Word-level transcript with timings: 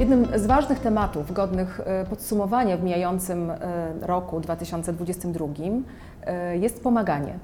Jednym 0.00 0.26
z 0.34 0.46
ważnych 0.46 0.78
tematów 0.78 1.32
godnych 1.32 1.80
e, 1.80 2.04
podsumowania 2.04 2.76
w 2.76 2.82
mijającym 2.82 3.50
e, 3.50 3.56
roku 4.00 4.40
2022 4.40 5.46
e, 6.26 6.56
jest 6.56 6.82
pomaganie. 6.82 7.38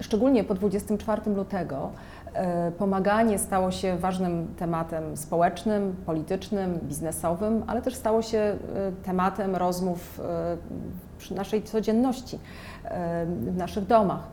Szczególnie 0.00 0.44
po 0.44 0.54
24 0.54 1.30
lutego 1.30 1.90
pomaganie 2.78 3.38
stało 3.38 3.70
się 3.70 3.96
ważnym 3.96 4.54
tematem 4.58 5.16
społecznym, 5.16 5.96
politycznym, 6.06 6.78
biznesowym, 6.82 7.62
ale 7.66 7.82
też 7.82 7.94
stało 7.94 8.22
się 8.22 8.56
tematem 9.02 9.56
rozmów 9.56 10.20
przy 11.18 11.34
naszej 11.34 11.62
codzienności, 11.62 12.38
w 13.40 13.56
naszych 13.56 13.86
domach. 13.86 14.28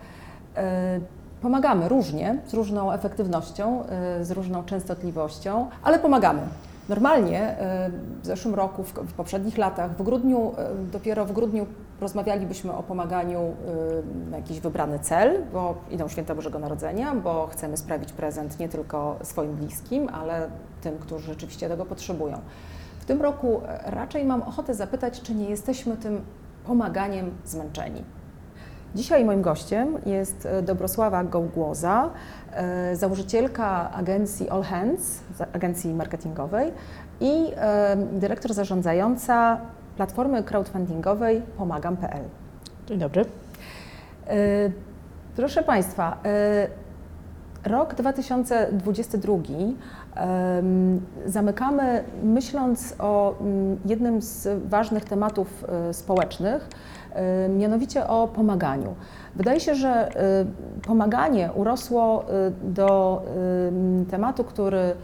Pomagamy 1.43 1.89
różnie, 1.89 2.37
z 2.47 2.53
różną 2.53 2.91
efektywnością, 2.91 3.85
e, 3.85 4.25
z 4.25 4.31
różną 4.31 4.63
częstotliwością, 4.63 5.67
ale 5.83 5.99
pomagamy. 5.99 6.41
Normalnie 6.89 7.41
e, 7.41 7.89
w 8.21 8.25
zeszłym 8.25 8.55
roku, 8.55 8.83
w 8.83 9.13
poprzednich 9.13 9.57
latach, 9.57 9.97
w 9.97 10.03
grudniu, 10.03 10.51
e, 10.57 10.91
dopiero 10.91 11.25
w 11.25 11.31
grudniu 11.31 11.65
rozmawialibyśmy 12.01 12.73
o 12.73 12.83
pomaganiu 12.83 13.39
na 14.31 14.37
jakiś 14.37 14.59
wybrany 14.59 14.99
cel, 14.99 15.41
bo 15.53 15.75
idą 15.91 16.07
święta 16.07 16.35
Bożego 16.35 16.59
Narodzenia, 16.59 17.15
bo 17.15 17.47
chcemy 17.47 17.77
sprawić 17.77 18.13
prezent 18.13 18.59
nie 18.59 18.69
tylko 18.69 19.15
swoim 19.23 19.55
bliskim, 19.55 20.09
ale 20.09 20.49
tym, 20.81 20.97
którzy 20.97 21.25
rzeczywiście 21.25 21.69
tego 21.69 21.85
potrzebują. 21.85 22.37
W 22.99 23.05
tym 23.05 23.21
roku 23.21 23.61
e, 23.67 23.91
raczej 23.91 24.25
mam 24.25 24.41
ochotę 24.41 24.73
zapytać, 24.73 25.21
czy 25.21 25.35
nie 25.35 25.49
jesteśmy 25.49 25.97
tym 25.97 26.21
pomaganiem 26.65 27.31
zmęczeni. 27.45 28.03
Dzisiaj 28.95 29.25
moim 29.25 29.41
gościem 29.41 29.97
jest 30.05 30.45
e, 30.45 30.61
Dobrosława 30.61 31.23
Gołgłoza, 31.23 32.09
e, 32.51 32.95
założycielka 32.95 33.91
agencji 33.91 34.49
All 34.49 34.63
Hands, 34.63 35.19
agencji 35.53 35.93
marketingowej 35.93 36.71
i 37.21 37.51
e, 37.55 37.97
dyrektor 38.11 38.53
zarządzająca 38.53 39.57
platformy 39.97 40.43
crowdfundingowej 40.43 41.41
pomagam.pl. 41.57 42.23
Dzień 42.87 42.99
dobry. 42.99 43.25
Proszę 45.35 45.63
Państwa, 45.63 46.17
rok 47.63 47.95
2022 47.95 49.33
em, 50.15 51.01
zamykamy 51.25 52.03
myśląc 52.23 52.95
o 52.99 53.35
mm, 53.41 53.79
jednym 53.85 54.21
z 54.21 54.47
ważnych 54.69 55.05
tematów 55.05 55.65
społecznych, 55.91 56.69
mianowicie 57.49 58.07
o 58.07 58.27
pomaganiu. 58.27 58.95
Wydaje 59.35 59.59
się, 59.59 59.75
że 59.75 59.89
e, 59.89 60.45
pomaganie 60.87 61.49
urosło 61.55 62.23
e, 62.23 62.51
do 62.63 63.21
em, 63.67 64.05
tematu, 64.05 64.43
który 64.43 64.95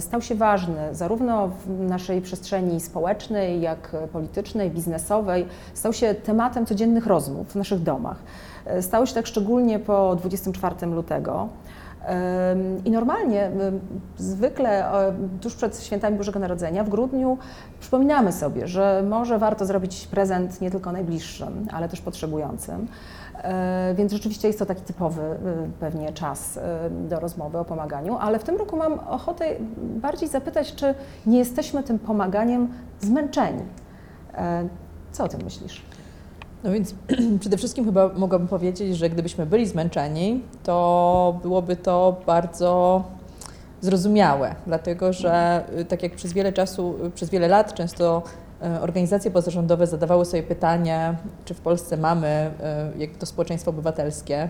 stał 0.00 0.22
się 0.22 0.34
ważny 0.34 0.94
zarówno 0.94 1.48
w 1.48 1.80
naszej 1.80 2.20
przestrzeni 2.20 2.80
społecznej, 2.80 3.60
jak 3.60 3.92
politycznej, 4.12 4.70
biznesowej, 4.70 5.46
stał 5.74 5.92
się 5.92 6.14
tematem 6.14 6.66
codziennych 6.66 7.06
rozmów 7.06 7.52
w 7.52 7.54
naszych 7.54 7.82
domach. 7.82 8.16
Stało 8.80 9.06
się 9.06 9.14
tak 9.14 9.26
szczególnie 9.26 9.78
po 9.78 10.16
24 10.16 10.86
lutego. 10.86 11.48
I 12.84 12.90
normalnie, 12.90 13.50
zwykle 14.16 14.92
e, 14.92 15.14
tuż 15.40 15.54
przed 15.54 15.80
świętami 15.80 16.16
Bożego 16.18 16.38
Narodzenia, 16.38 16.84
w 16.84 16.88
grudniu, 16.88 17.38
przypominamy 17.80 18.32
sobie, 18.32 18.66
że 18.68 19.04
może 19.08 19.38
warto 19.38 19.66
zrobić 19.66 20.06
prezent 20.06 20.60
nie 20.60 20.70
tylko 20.70 20.92
najbliższym, 20.92 21.66
ale 21.72 21.88
też 21.88 22.00
potrzebującym. 22.00 22.86
E, 23.42 23.94
Więc 23.96 24.12
rzeczywiście 24.12 24.48
jest 24.48 24.58
to 24.58 24.66
taki 24.66 24.82
typowy 24.82 25.22
y, 25.22 25.36
pewnie 25.80 26.12
czas 26.12 26.56
y, 26.56 26.60
do 27.08 27.20
rozmowy 27.20 27.58
o 27.58 27.64
pomaganiu, 27.64 28.16
ale 28.16 28.38
w 28.38 28.44
tym 28.44 28.56
roku 28.56 28.76
mam 28.76 28.92
ochotę 28.98 29.44
bardziej 29.78 30.28
zapytać, 30.28 30.74
czy 30.74 30.94
nie 31.26 31.38
jesteśmy 31.38 31.82
tym 31.82 31.98
pomaganiem 31.98 32.68
zmęczeni. 33.00 33.62
E, 34.34 34.68
Co 35.12 35.24
o 35.24 35.28
tym 35.28 35.40
myślisz? 35.44 35.82
No 36.64 36.72
więc 36.72 36.94
przede 37.40 37.56
wszystkim 37.56 37.84
chyba 37.84 38.08
mogłabym 38.08 38.48
powiedzieć, 38.48 38.96
że 38.96 39.10
gdybyśmy 39.10 39.46
byli 39.46 39.66
zmęczeni, 39.66 40.42
to 40.62 41.38
byłoby 41.42 41.76
to 41.76 42.16
bardzo 42.26 43.02
zrozumiałe, 43.80 44.54
dlatego 44.66 45.12
że 45.12 45.64
y, 45.78 45.84
tak 45.84 46.02
jak 46.02 46.14
przez 46.14 46.32
wiele 46.32 46.52
czasu, 46.52 46.94
y, 47.06 47.10
przez 47.10 47.30
wiele 47.30 47.48
lat 47.48 47.74
często 47.74 48.22
y, 48.76 48.80
organizacje 48.80 49.30
pozarządowe 49.30 49.86
zadawały 49.86 50.24
sobie 50.24 50.42
pytanie, 50.42 51.14
czy 51.44 51.54
w 51.54 51.60
Polsce 51.60 51.96
mamy 51.96 52.50
jak 52.98 53.10
to 53.16 53.26
społeczeństwo 53.26 53.70
obywatelskie, 53.70 54.48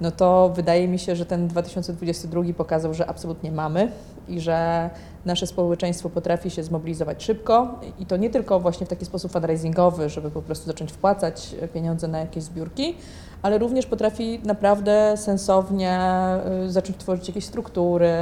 no 0.00 0.10
to 0.10 0.52
wydaje 0.54 0.88
mi 0.88 0.98
się, 0.98 1.16
że 1.16 1.26
ten 1.26 1.48
2022 1.48 2.42
pokazał, 2.56 2.94
że 2.94 3.06
absolutnie 3.06 3.52
mamy 3.52 3.92
i 4.28 4.40
że 4.40 4.90
nasze 5.24 5.46
społeczeństwo 5.46 6.10
potrafi 6.10 6.50
się 6.50 6.62
zmobilizować 6.62 7.24
szybko. 7.24 7.80
I 7.98 8.06
to 8.06 8.16
nie 8.16 8.30
tylko 8.30 8.60
właśnie 8.60 8.86
w 8.86 8.88
taki 8.88 9.04
sposób 9.04 9.32
fundraisingowy, 9.32 10.08
żeby 10.08 10.30
po 10.30 10.42
prostu 10.42 10.66
zacząć 10.66 10.92
wpłacać 10.92 11.54
pieniądze 11.74 12.08
na 12.08 12.18
jakieś 12.18 12.44
zbiórki, 12.44 12.94
ale 13.42 13.58
również 13.58 13.86
potrafi 13.86 14.40
naprawdę 14.44 15.14
sensownie 15.16 16.00
y, 16.64 16.70
zacząć 16.70 16.98
tworzyć 16.98 17.28
jakieś 17.28 17.44
struktury, 17.44 18.12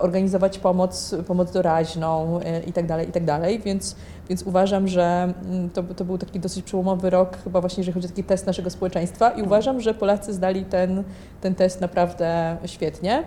organizować 0.00 0.58
pomoc, 0.58 1.14
pomoc 1.26 1.52
doraźną 1.52 2.40
y, 2.40 2.42
i 2.66 2.72
tak 2.72 2.86
dalej, 2.86 3.08
i 3.08 3.12
tak 3.12 3.24
dalej, 3.24 3.58
więc, 3.58 3.96
więc 4.28 4.42
uważam, 4.42 4.88
że 4.88 5.34
mm, 5.44 5.70
to, 5.70 5.82
to 5.82 6.04
był 6.04 6.18
taki 6.18 6.40
dosyć 6.40 6.64
przełomowy 6.64 7.10
rok 7.10 7.36
chyba 7.44 7.60
właśnie, 7.60 7.80
jeżeli 7.80 7.94
chodzi 7.94 8.06
o 8.06 8.10
taki 8.10 8.24
test 8.24 8.46
naszego 8.46 8.70
społeczeństwa 8.70 9.30
i 9.30 9.42
uważam, 9.42 9.80
że 9.80 9.94
Polacy 9.94 10.32
zdali 10.32 10.64
ten, 10.64 11.04
ten 11.40 11.54
test 11.54 11.80
naprawdę 11.80 12.56
świetnie. 12.66 13.24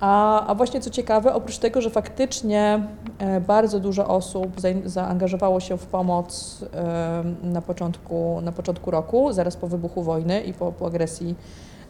A, 0.00 0.46
a 0.46 0.54
właśnie 0.54 0.80
co 0.80 0.90
ciekawe, 0.90 1.34
oprócz 1.34 1.58
tego, 1.58 1.80
że 1.80 1.90
faktycznie 1.90 2.86
e, 3.18 3.40
bardzo 3.40 3.80
dużo 3.80 4.08
osób 4.08 4.60
za, 4.60 4.68
zaangażowało 4.84 5.60
się 5.60 5.78
w 5.78 5.86
pomoc 5.86 6.60
e, 6.74 7.24
na, 7.42 7.62
początku, 7.62 8.40
na 8.40 8.52
początku 8.52 8.90
roku, 8.90 9.32
zaraz 9.32 9.56
po 9.56 9.68
wybuchu 9.68 10.02
wojny 10.02 10.40
i 10.40 10.52
po, 10.52 10.72
po 10.72 10.86
agresji 10.86 11.34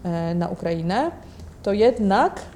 e, 0.04 0.34
na 0.34 0.48
Ukrainę, 0.48 1.10
to 1.62 1.72
jednak 1.72 2.40
e, 2.40 2.55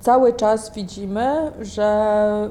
cały 0.00 0.32
czas 0.32 0.74
widzimy, 0.74 1.52
że, 1.60 2.50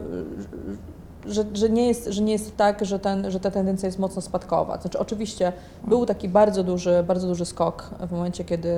że, 1.26 1.44
że, 1.54 1.70
nie 1.70 1.88
jest, 1.88 2.08
że 2.08 2.22
nie 2.22 2.34
jest 2.34 2.58
tak, 2.58 2.86
że, 2.86 3.00
ten, 3.00 3.32
że 3.32 3.40
ta 3.40 3.52
tendencja 3.52 3.88
jest 3.88 4.00
mocno 4.00 4.22
spadkowa. 4.22 4.82
Znaczy, 4.82 5.00
oczywiście 5.00 5.54
był 5.88 6.06
taki 6.06 6.30
bardzo 6.30 6.64
duży, 6.64 7.04
bardzo 7.08 7.28
duży 7.28 7.46
skok 7.46 7.90
w 8.08 8.12
momencie, 8.12 8.44
kiedy, 8.44 8.76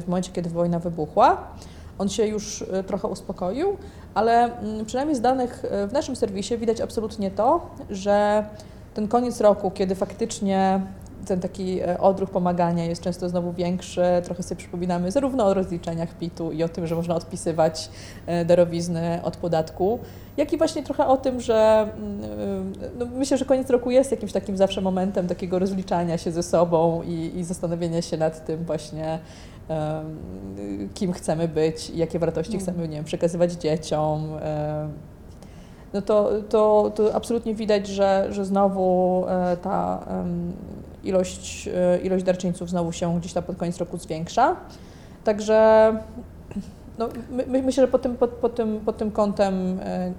w 0.00 0.08
momencie, 0.08 0.32
kiedy 0.32 0.50
wojna 0.50 0.78
wybuchła. 0.78 1.36
On 1.98 2.08
się 2.08 2.26
już 2.26 2.62
e, 2.62 2.84
trochę 2.84 3.08
uspokoił, 3.08 3.76
ale 4.14 4.58
mm, 4.58 4.86
przynajmniej 4.86 5.16
z 5.16 5.20
danych 5.20 5.64
e, 5.70 5.86
w 5.86 5.92
naszym 5.92 6.16
serwisie 6.16 6.58
widać 6.58 6.80
absolutnie 6.80 7.30
to, 7.30 7.66
że 7.90 8.44
ten 8.94 9.08
koniec 9.08 9.40
roku, 9.40 9.70
kiedy 9.70 9.94
faktycznie 9.94 10.80
ten 11.26 11.40
taki 11.40 11.80
e, 11.80 11.98
odruch 11.98 12.30
pomagania 12.30 12.84
jest 12.84 13.02
często 13.02 13.28
znowu 13.28 13.52
większy, 13.52 14.02
trochę 14.24 14.42
sobie 14.42 14.58
przypominamy 14.58 15.10
zarówno 15.10 15.46
o 15.46 15.54
rozliczeniach 15.54 16.14
PIT-u 16.14 16.52
i 16.52 16.62
o 16.62 16.68
tym, 16.68 16.86
że 16.86 16.94
można 16.94 17.14
odpisywać 17.14 17.90
e, 18.26 18.44
darowizny 18.44 19.20
od 19.22 19.36
podatku, 19.36 19.98
jak 20.36 20.52
i 20.52 20.58
właśnie 20.58 20.82
trochę 20.82 21.06
o 21.06 21.16
tym, 21.16 21.40
że 21.40 21.88
mm, 21.96 22.72
no 22.98 23.06
myślę, 23.06 23.38
że 23.38 23.44
koniec 23.44 23.70
roku 23.70 23.90
jest 23.90 24.10
jakimś 24.10 24.32
takim 24.32 24.56
zawsze 24.56 24.80
momentem 24.80 25.28
takiego 25.28 25.58
rozliczania 25.58 26.18
się 26.18 26.32
ze 26.32 26.42
sobą 26.42 27.02
i, 27.02 27.32
i 27.36 27.44
zastanowienia 27.44 28.02
się 28.02 28.16
nad 28.16 28.46
tym 28.46 28.64
właśnie, 28.64 29.18
kim 30.94 31.12
chcemy 31.12 31.48
być, 31.48 31.90
jakie 31.90 32.18
wartości 32.18 32.52
Mm. 32.52 32.62
chcemy 32.62 32.88
nie 32.88 32.96
wiem, 32.96 33.04
przekazywać 33.04 33.52
dzieciom. 33.52 34.28
No 35.92 36.02
to, 36.02 36.30
to, 36.48 36.92
to 36.94 37.14
absolutnie 37.14 37.54
widać, 37.54 37.86
że, 37.86 38.26
że 38.30 38.44
znowu 38.44 39.24
e, 39.28 39.56
ta 39.56 40.06
ilość, 41.04 41.68
e, 41.68 41.98
ilość 41.98 42.24
darczyńców 42.24 42.70
znowu 42.70 42.92
się 42.92 43.18
gdzieś 43.18 43.32
tam 43.32 43.42
pod 43.42 43.56
koniec 43.56 43.78
roku 43.78 43.98
zwiększa. 43.98 44.56
Także 45.24 45.92
no, 46.98 47.08
my, 47.30 47.44
my, 47.46 47.62
myślę, 47.62 47.84
że 47.84 47.88
pod 47.88 48.02
tym, 48.02 48.16
pod, 48.16 48.30
pod 48.30 48.54
tym, 48.54 48.80
pod 48.80 48.96
tym 48.96 49.10
kątem 49.10 49.80
e, 49.82 50.12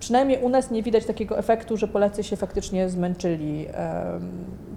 przynajmniej 0.00 0.42
u 0.42 0.48
nas 0.48 0.70
nie 0.70 0.82
widać 0.82 1.04
takiego 1.04 1.38
efektu, 1.38 1.76
że 1.76 1.88
Polacy 1.88 2.24
się 2.24 2.36
faktycznie 2.36 2.88
zmęczyli. 2.88 3.66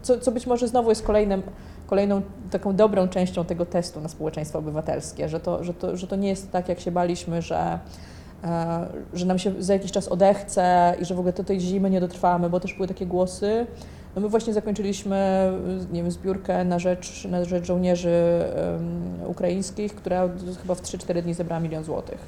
Co, 0.02 0.20
co 0.20 0.32
być 0.32 0.48
może 0.48 0.68
znowu 0.68 0.90
jest 0.90 1.04
kolejnym, 1.04 1.44
kolejną 1.88 2.22
taką 2.52 2.76
dobrą 2.76 3.08
częścią 3.08 3.46
tego 3.46 3.66
testu 3.66 4.02
na 4.02 4.10
społeczeństwo 4.10 4.60
obywatelskie, 4.60 5.30
że 5.30 5.40
to, 5.40 5.64
że 5.64 5.74
to, 5.74 5.98
że 5.98 6.08
to 6.08 6.16
nie 6.16 6.30
jest 6.30 6.52
tak, 6.52 6.70
jak 6.70 6.80
się 6.80 6.92
baliśmy, 6.92 7.42
że 7.42 7.80
że 9.14 9.26
nam 9.26 9.40
się 9.40 9.52
za 9.64 9.74
jakiś 9.74 9.92
czas 9.92 10.08
odechce 10.08 10.96
i 11.02 11.06
że 11.06 11.16
w 11.16 11.20
ogóle 11.20 11.34
do 11.34 11.44
tej 11.44 11.60
zimy 11.60 11.90
nie 11.90 12.00
dotrwamy, 12.02 12.50
bo 12.50 12.60
też 12.60 12.74
były 12.74 12.88
takie 12.88 13.06
głosy. 13.06 13.68
No 14.16 14.22
my 14.22 14.30
właśnie 14.30 14.54
zakończyliśmy 14.54 15.52
nie 15.92 16.02
wiem, 16.02 16.12
zbiórkę 16.12 16.66
na 16.66 16.80
rzecz, 16.80 17.26
na 17.30 17.46
rzecz 17.46 17.66
żołnierzy 17.66 18.44
em, 18.56 19.30
ukraińskich, 19.30 19.96
która 19.96 20.30
chyba 20.62 20.76
w 20.76 20.82
3-4 20.82 21.22
dni 21.22 21.34
zebrała 21.34 21.60
milion 21.60 21.84
złotych. 21.84 22.20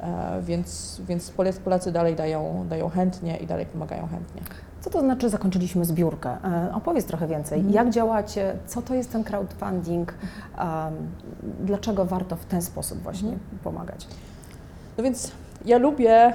E, 0.00 0.42
więc, 0.42 1.00
więc 1.08 1.30
Polacy 1.30 1.60
Polacy 1.60 1.92
dalej 1.92 2.16
dają, 2.16 2.66
dają 2.70 2.88
chętnie 2.88 3.36
i 3.36 3.46
dalej 3.46 3.66
pomagają 3.66 4.06
chętnie. 4.06 4.42
Co 4.80 4.90
to 4.90 5.00
znaczy 5.00 5.28
zakończyliśmy 5.28 5.84
zbiórkę? 5.84 6.30
E, 6.44 6.74
Opowiedz 6.74 7.04
trochę 7.06 7.26
więcej. 7.26 7.58
Mhm. 7.58 7.74
Jak 7.74 7.90
działacie? 7.90 8.52
Co 8.66 8.82
to 8.82 8.94
jest 8.94 9.12
ten 9.12 9.24
crowdfunding? 9.24 10.14
Um, 10.58 10.66
dlaczego 11.64 12.04
warto 12.04 12.36
w 12.36 12.44
ten 12.44 12.62
sposób 12.62 12.98
właśnie 12.98 13.28
Mhm. 13.28 13.58
pomagać? 13.64 14.06
No 14.98 15.04
więc 15.04 15.32
ja 15.64 15.78
lubię 15.78 16.32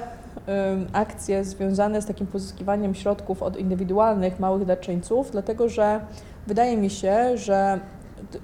akcje 0.92 1.44
związane 1.44 2.02
z 2.02 2.06
takim 2.06 2.26
pozyskiwaniem 2.26 2.94
środków 2.94 3.42
od 3.42 3.56
indywidualnych, 3.56 4.40
małych 4.40 4.64
darczyńców, 4.64 5.30
dlatego 5.30 5.68
że 5.68 6.00
wydaje 6.46 6.76
mi 6.76 6.90
się, 6.90 7.36
że 7.36 7.80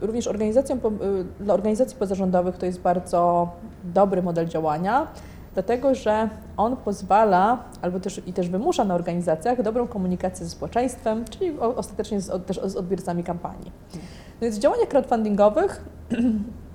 również 0.00 0.26
organizacjom, 0.26 0.78
y, 0.78 1.42
dla 1.44 1.54
organizacji 1.54 1.96
pozarządowych 1.96 2.56
to 2.56 2.66
jest 2.66 2.80
bardzo 2.80 3.48
dobry 3.84 4.22
model 4.22 4.46
działania, 4.46 5.06
dlatego 5.54 5.94
że 5.94 6.28
on 6.56 6.76
pozwala, 6.76 7.64
albo 7.82 8.00
też 8.00 8.22
i 8.26 8.32
też 8.32 8.48
wymusza 8.48 8.84
na 8.84 8.94
organizacjach 8.94 9.62
dobrą 9.62 9.86
komunikację 9.86 10.46
ze 10.46 10.50
społeczeństwem, 10.50 11.24
czyli 11.24 11.58
ostatecznie 11.58 12.20
z, 12.20 12.46
też 12.46 12.60
z 12.64 12.76
odbiorcami 12.76 13.24
kampanii. 13.24 13.72
No 13.94 14.40
więc 14.42 14.56
w 14.56 14.60
działaniach 14.60 14.88
crowdfundingowych 14.88 15.84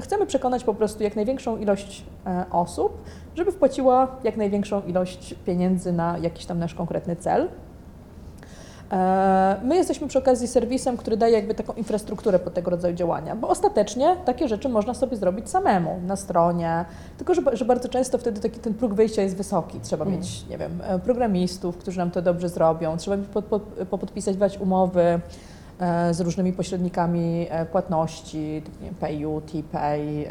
chcemy 0.00 0.26
przekonać 0.26 0.64
po 0.64 0.74
prostu 0.74 1.02
jak 1.02 1.16
największą 1.16 1.56
ilość 1.58 2.04
e, 2.26 2.44
osób, 2.50 3.04
żeby 3.34 3.52
wpłaciła 3.52 4.16
jak 4.24 4.36
największą 4.36 4.82
ilość 4.82 5.34
pieniędzy 5.46 5.92
na 5.92 6.18
jakiś 6.18 6.46
tam 6.46 6.58
nasz 6.58 6.74
konkretny 6.74 7.16
cel. 7.16 7.48
E, 8.92 9.56
My 9.64 9.76
jesteśmy 9.76 10.08
przy 10.08 10.18
okazji 10.18 10.48
serwisem, 10.48 10.96
który 10.96 11.16
daje 11.16 11.34
jakby 11.34 11.54
taką 11.54 11.72
infrastrukturę 11.72 12.38
pod 12.38 12.54
tego 12.54 12.70
rodzaju 12.70 12.94
działania, 12.94 13.36
bo 13.36 13.48
ostatecznie 13.48 14.16
takie 14.24 14.48
rzeczy 14.48 14.68
można 14.68 14.94
sobie 14.94 15.16
zrobić 15.16 15.50
samemu 15.50 16.00
na 16.06 16.16
stronie, 16.16 16.84
tylko 17.18 17.34
że, 17.34 17.42
że 17.52 17.64
bardzo 17.64 17.88
często 17.88 18.18
wtedy 18.18 18.40
taki 18.40 18.60
ten 18.60 18.74
próg 18.74 18.94
wyjścia 18.94 19.22
jest 19.22 19.36
wysoki. 19.36 19.80
Trzeba 19.80 20.04
Mm. 20.04 20.18
mieć, 20.18 20.46
nie 20.50 20.58
wiem, 20.58 20.80
e, 20.86 20.98
programistów, 20.98 21.76
którzy 21.76 21.98
nam 21.98 22.10
to 22.10 22.22
dobrze 22.22 22.48
zrobią, 22.48 22.96
trzeba 22.96 23.16
pod, 23.32 23.44
pod, 23.44 23.62
popodpisywać 23.90 24.58
umowy 24.58 25.02
e, 25.02 25.20
z 26.10 26.20
różnymi 26.20 26.52
pośrednikami 26.52 27.46
e, 27.50 27.66
płatności, 27.66 28.62
typu, 28.64 28.76
wiem, 28.82 28.94
PayU, 28.94 29.40
TPay. 29.40 30.26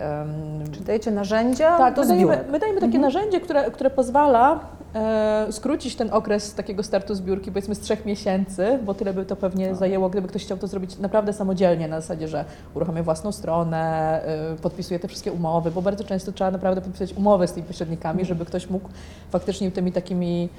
Czy 0.71 0.79
dajecie 0.83 1.11
narzędzia 1.11 1.77
tak, 1.77 1.97
my 1.97 2.07
dajemy, 2.07 2.37
my 2.51 2.59
dajemy 2.59 2.79
takie 2.81 2.85
Mhm. 2.97 3.01
narzędzie, 3.01 3.41
które, 3.41 3.71
które 3.71 3.89
pozwala 3.89 4.59
e, 4.95 5.47
skrócić 5.51 5.95
ten 5.95 6.13
okres 6.13 6.53
takiego 6.55 6.83
startu 6.83 7.15
zbiórki, 7.15 7.51
powiedzmy 7.51 7.75
z 7.75 7.79
trzech 7.79 8.05
miesięcy, 8.05 8.79
bo 8.85 8.93
tyle 8.93 9.13
by 9.13 9.25
to 9.25 9.35
pewnie 9.35 9.67
Tak. 9.67 9.75
zajęło, 9.75 10.09
gdyby 10.09 10.27
ktoś 10.27 10.43
chciał 10.45 10.57
to 10.57 10.67
zrobić 10.67 10.97
naprawdę 10.99 11.33
samodzielnie, 11.33 11.87
na 11.87 12.01
zasadzie, 12.01 12.27
że 12.27 12.45
uruchamia 12.75 13.03
własną 13.03 13.31
stronę, 13.31 13.81
e, 14.25 14.55
podpisuje 14.61 14.99
te 14.99 15.07
wszystkie 15.07 15.31
umowy, 15.31 15.71
bo 15.71 15.81
bardzo 15.81 16.03
często 16.03 16.31
trzeba 16.31 16.51
naprawdę 16.51 16.81
podpisać 16.81 17.13
umowy 17.13 17.47
z 17.47 17.53
tymi 17.53 17.67
pośrednikami, 17.67 18.19
Mhm. 18.21 18.27
żeby 18.27 18.45
ktoś 18.45 18.69
mógł 18.69 18.89
faktycznie 19.31 19.71
tymi 19.71 19.91
takimi 19.91 20.49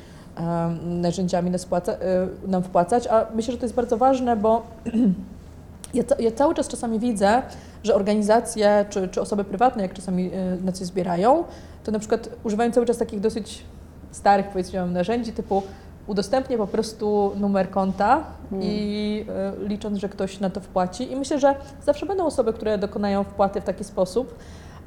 narzędziami 0.84 1.50
nas, 1.50 1.67
e, 1.73 1.96
nam 2.46 2.62
wpłacać, 2.62 3.06
a 3.06 3.26
myślę, 3.34 3.52
że 3.52 3.58
to 3.58 3.64
jest 3.64 3.75
bardzo 3.75 3.96
ważne, 3.96 4.37
bo 4.37 4.62
ja, 5.94 6.02
ja 6.19 6.31
cały 6.31 6.55
czas 6.55 6.69
czasami 6.69 6.99
widzę, 6.99 7.43
że 7.84 7.94
organizacje 7.94 8.84
czy, 8.90 9.08
czy 9.08 9.20
osoby 9.20 9.44
prywatne, 9.44 9.82
jak 9.82 9.93
czasami 9.93 10.26
y, 10.26 10.64
na 10.64 10.73
coś 10.73 10.87
zbierają, 10.87 11.44
to 11.84 11.93
na 11.93 11.99
przykład 11.99 12.29
używają 12.44 12.73
cały 12.73 12.87
czas 12.87 12.99
takich 12.99 13.20
dosyć 13.20 13.64
starych, 14.11 14.49
powiedziałam, 14.49 14.93
narzędzi 14.93 15.32
typu 15.32 15.62
udostępnię 16.06 16.58
po 16.58 16.67
prostu 16.67 17.32
numer 17.37 17.70
konta 17.70 18.25
Mm. 18.52 18.64
i 18.64 19.26
y, 19.64 19.69
licząc, 19.69 19.99
że 19.99 20.08
ktoś 20.08 20.40
na 20.40 20.50
to 20.50 20.61
wpłaci. 20.61 21.12
I 21.12 21.17
myślę, 21.17 21.40
że 21.40 21.55
zawsze 21.84 22.06
będą 22.06 22.26
osoby, 22.26 22.52
które 22.52 22.79
dokonają 22.79 23.25
wpłaty 23.25 23.61
w 23.61 23.64
taki 23.64 23.84
sposób, 23.84 24.34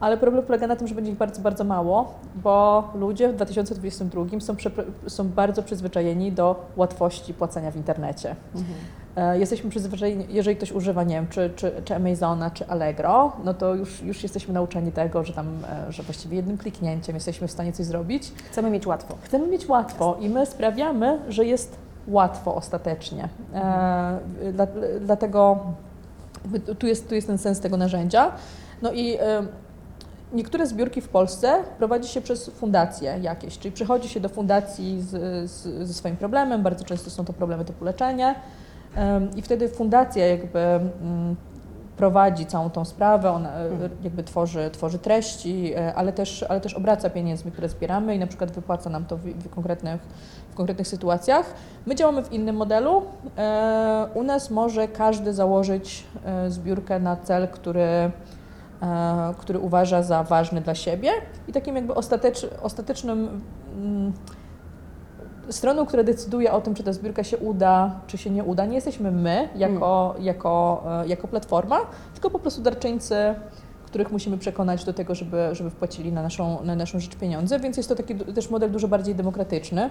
ale 0.05 0.17
problem 0.17 0.45
polega 0.45 0.67
na 0.67 0.75
tym, 0.75 0.87
że 0.87 0.95
będzie 0.95 1.11
ich 1.11 1.17
bardzo, 1.17 1.41
bardzo 1.41 1.63
mało, 1.63 2.13
bo 2.35 2.83
ludzie 2.95 3.29
w 3.29 3.35
2022 3.35 4.39
są, 4.39 4.55
są 5.07 5.29
bardzo 5.29 5.63
przyzwyczajeni 5.63 6.31
do 6.31 6.65
łatwości 6.75 7.33
płacenia 7.33 7.71
w 7.71 7.75
internecie. 7.75 8.35
Mhm. 8.55 8.75
E, 9.15 9.39
Jesteśmy 9.39 9.69
przyzwyczajeni, 9.69 10.25
jeżeli 10.29 10.57
ktoś 10.57 10.71
używa, 10.71 11.03
nie 11.03 11.15
wiem, 11.15 11.27
czy, 11.27 11.49
czy, 11.55 11.71
czy 11.85 11.95
Amazona, 11.95 12.51
czy 12.51 12.67
Allegro, 12.67 13.31
no 13.43 13.53
to 13.53 13.75
już, 13.75 14.01
już 14.01 14.23
jesteśmy 14.23 14.53
nauczeni 14.53 14.91
tego, 14.91 15.23
że 15.23 15.33
tam, 15.33 15.47
e, 15.87 15.91
że 15.91 16.03
właściwie 16.03 16.35
jednym 16.35 16.57
kliknięciem 16.57 17.15
jesteśmy 17.15 17.47
w 17.47 17.51
stanie 17.51 17.73
coś 17.73 17.85
zrobić. 17.85 18.31
Chcemy 18.51 18.69
mieć 18.69 18.87
łatwo. 18.87 19.15
Chcemy 19.21 19.47
mieć 19.47 19.67
łatwo 19.69 20.17
i 20.19 20.29
my 20.29 20.45
sprawiamy, 20.45 21.19
że 21.29 21.45
jest 21.45 21.77
łatwo 22.07 22.55
ostatecznie. 22.55 23.29
E, 23.53 24.19
dla, 24.53 24.67
dlatego 25.01 25.59
tu 26.79 26.87
jest, 26.87 27.09
tu 27.09 27.15
jest 27.15 27.27
ten 27.27 27.37
sens 27.37 27.59
tego 27.59 27.77
narzędzia. 27.77 28.31
No 28.81 28.91
i 28.91 29.17
e, 29.19 29.43
niektóre 30.35 30.67
zbiórki 30.67 31.01
w 31.01 31.09
Polsce 31.09 31.63
prowadzi 31.77 32.09
się 32.09 32.21
przez 32.21 32.49
fundacje 32.49 33.17
jakieś, 33.21 33.57
czyli 33.59 33.71
przychodzi 33.71 34.09
się 34.09 34.19
do 34.19 34.29
fundacji 34.29 35.01
z, 35.01 35.11
z, 35.51 35.87
ze 35.87 35.93
swoim 35.93 36.17
problemem, 36.17 36.63
bardzo 36.63 36.85
często 36.85 37.09
są 37.09 37.25
to 37.25 37.33
problemy 37.33 37.65
typu 37.65 37.85
leczenie 37.85 38.35
i 39.35 39.41
wtedy 39.41 39.69
fundacja 39.69 40.27
jakby 40.27 40.59
mm, 40.59 41.35
prowadzi 41.97 42.45
całą 42.45 42.69
tą 42.69 42.85
sprawę, 42.85 43.31
ona 43.31 43.49
e, 43.53 43.65
Mhm. 43.65 43.91
jakby 44.03 44.23
tworzy, 44.23 44.69
tworzy 44.73 44.99
treści, 44.99 45.73
e, 45.75 45.93
ale 45.95 46.13
też, 46.13 46.43
ale 46.49 46.61
też 46.61 46.73
obraca 46.73 47.09
pieniędzmi, 47.09 47.51
które 47.51 47.69
zbieramy 47.69 48.15
i 48.15 48.19
na 48.19 48.27
przykład 48.27 48.51
wypłaca 48.51 48.89
nam 48.89 49.05
to 49.05 49.17
w, 49.17 49.21
w, 49.21 49.49
konkretnych, 49.49 50.01
w 50.51 50.55
konkretnych 50.55 50.87
sytuacjach. 50.87 51.53
My 51.85 51.95
działamy 51.95 52.23
w 52.23 52.33
innym 52.33 52.55
modelu. 52.55 53.01
E, 53.37 54.07
U 54.13 54.23
nas 54.23 54.51
może 54.51 54.87
każdy 54.87 55.33
założyć 55.33 56.03
zbiórkę 56.47 56.99
na 56.99 57.15
cel, 57.15 57.47
który, 57.47 58.11
który 59.37 59.59
uważa 59.59 60.03
za 60.03 60.23
ważny 60.23 60.61
dla 60.61 60.75
siebie 60.75 61.11
i 61.47 61.53
takim 61.53 61.75
jakby 61.75 61.95
ostatecz, 61.95 62.47
ostatecznym 62.61 63.41
mm, 63.77 64.13
stroną, 65.49 65.85
która 65.85 66.03
decyduje 66.03 66.51
o 66.51 66.61
tym, 66.61 66.73
czy 66.75 66.83
ta 66.83 66.93
zbiórka 66.93 67.23
się 67.23 67.37
uda, 67.37 67.99
czy 68.07 68.17
się 68.17 68.29
nie 68.29 68.43
uda, 68.43 68.65
nie 68.65 68.75
jesteśmy 68.75 69.11
my 69.11 69.49
jako, 69.55 70.15
jako, 70.19 70.83
e, 71.03 71.07
jako 71.07 71.27
platforma, 71.27 71.79
tylko 72.13 72.29
po 72.29 72.39
prostu 72.39 72.61
darczyńcy, 72.61 73.15
których 73.85 74.11
musimy 74.11 74.37
przekonać 74.37 74.85
do 74.85 74.93
tego, 74.93 75.15
żeby, 75.15 75.49
żeby 75.51 75.69
wpłacili 75.69 76.11
na 76.11 76.23
naszą, 76.23 76.63
na 76.63 76.75
naszą 76.75 76.99
rzecz 76.99 77.15
pieniądze, 77.15 77.59
więc 77.59 77.77
jest 77.77 77.89
to 77.89 77.95
taki 77.95 78.15
też 78.15 78.49
model 78.49 78.71
dużo 78.71 78.87
bardziej 78.87 79.15
demokratyczny. 79.15 79.89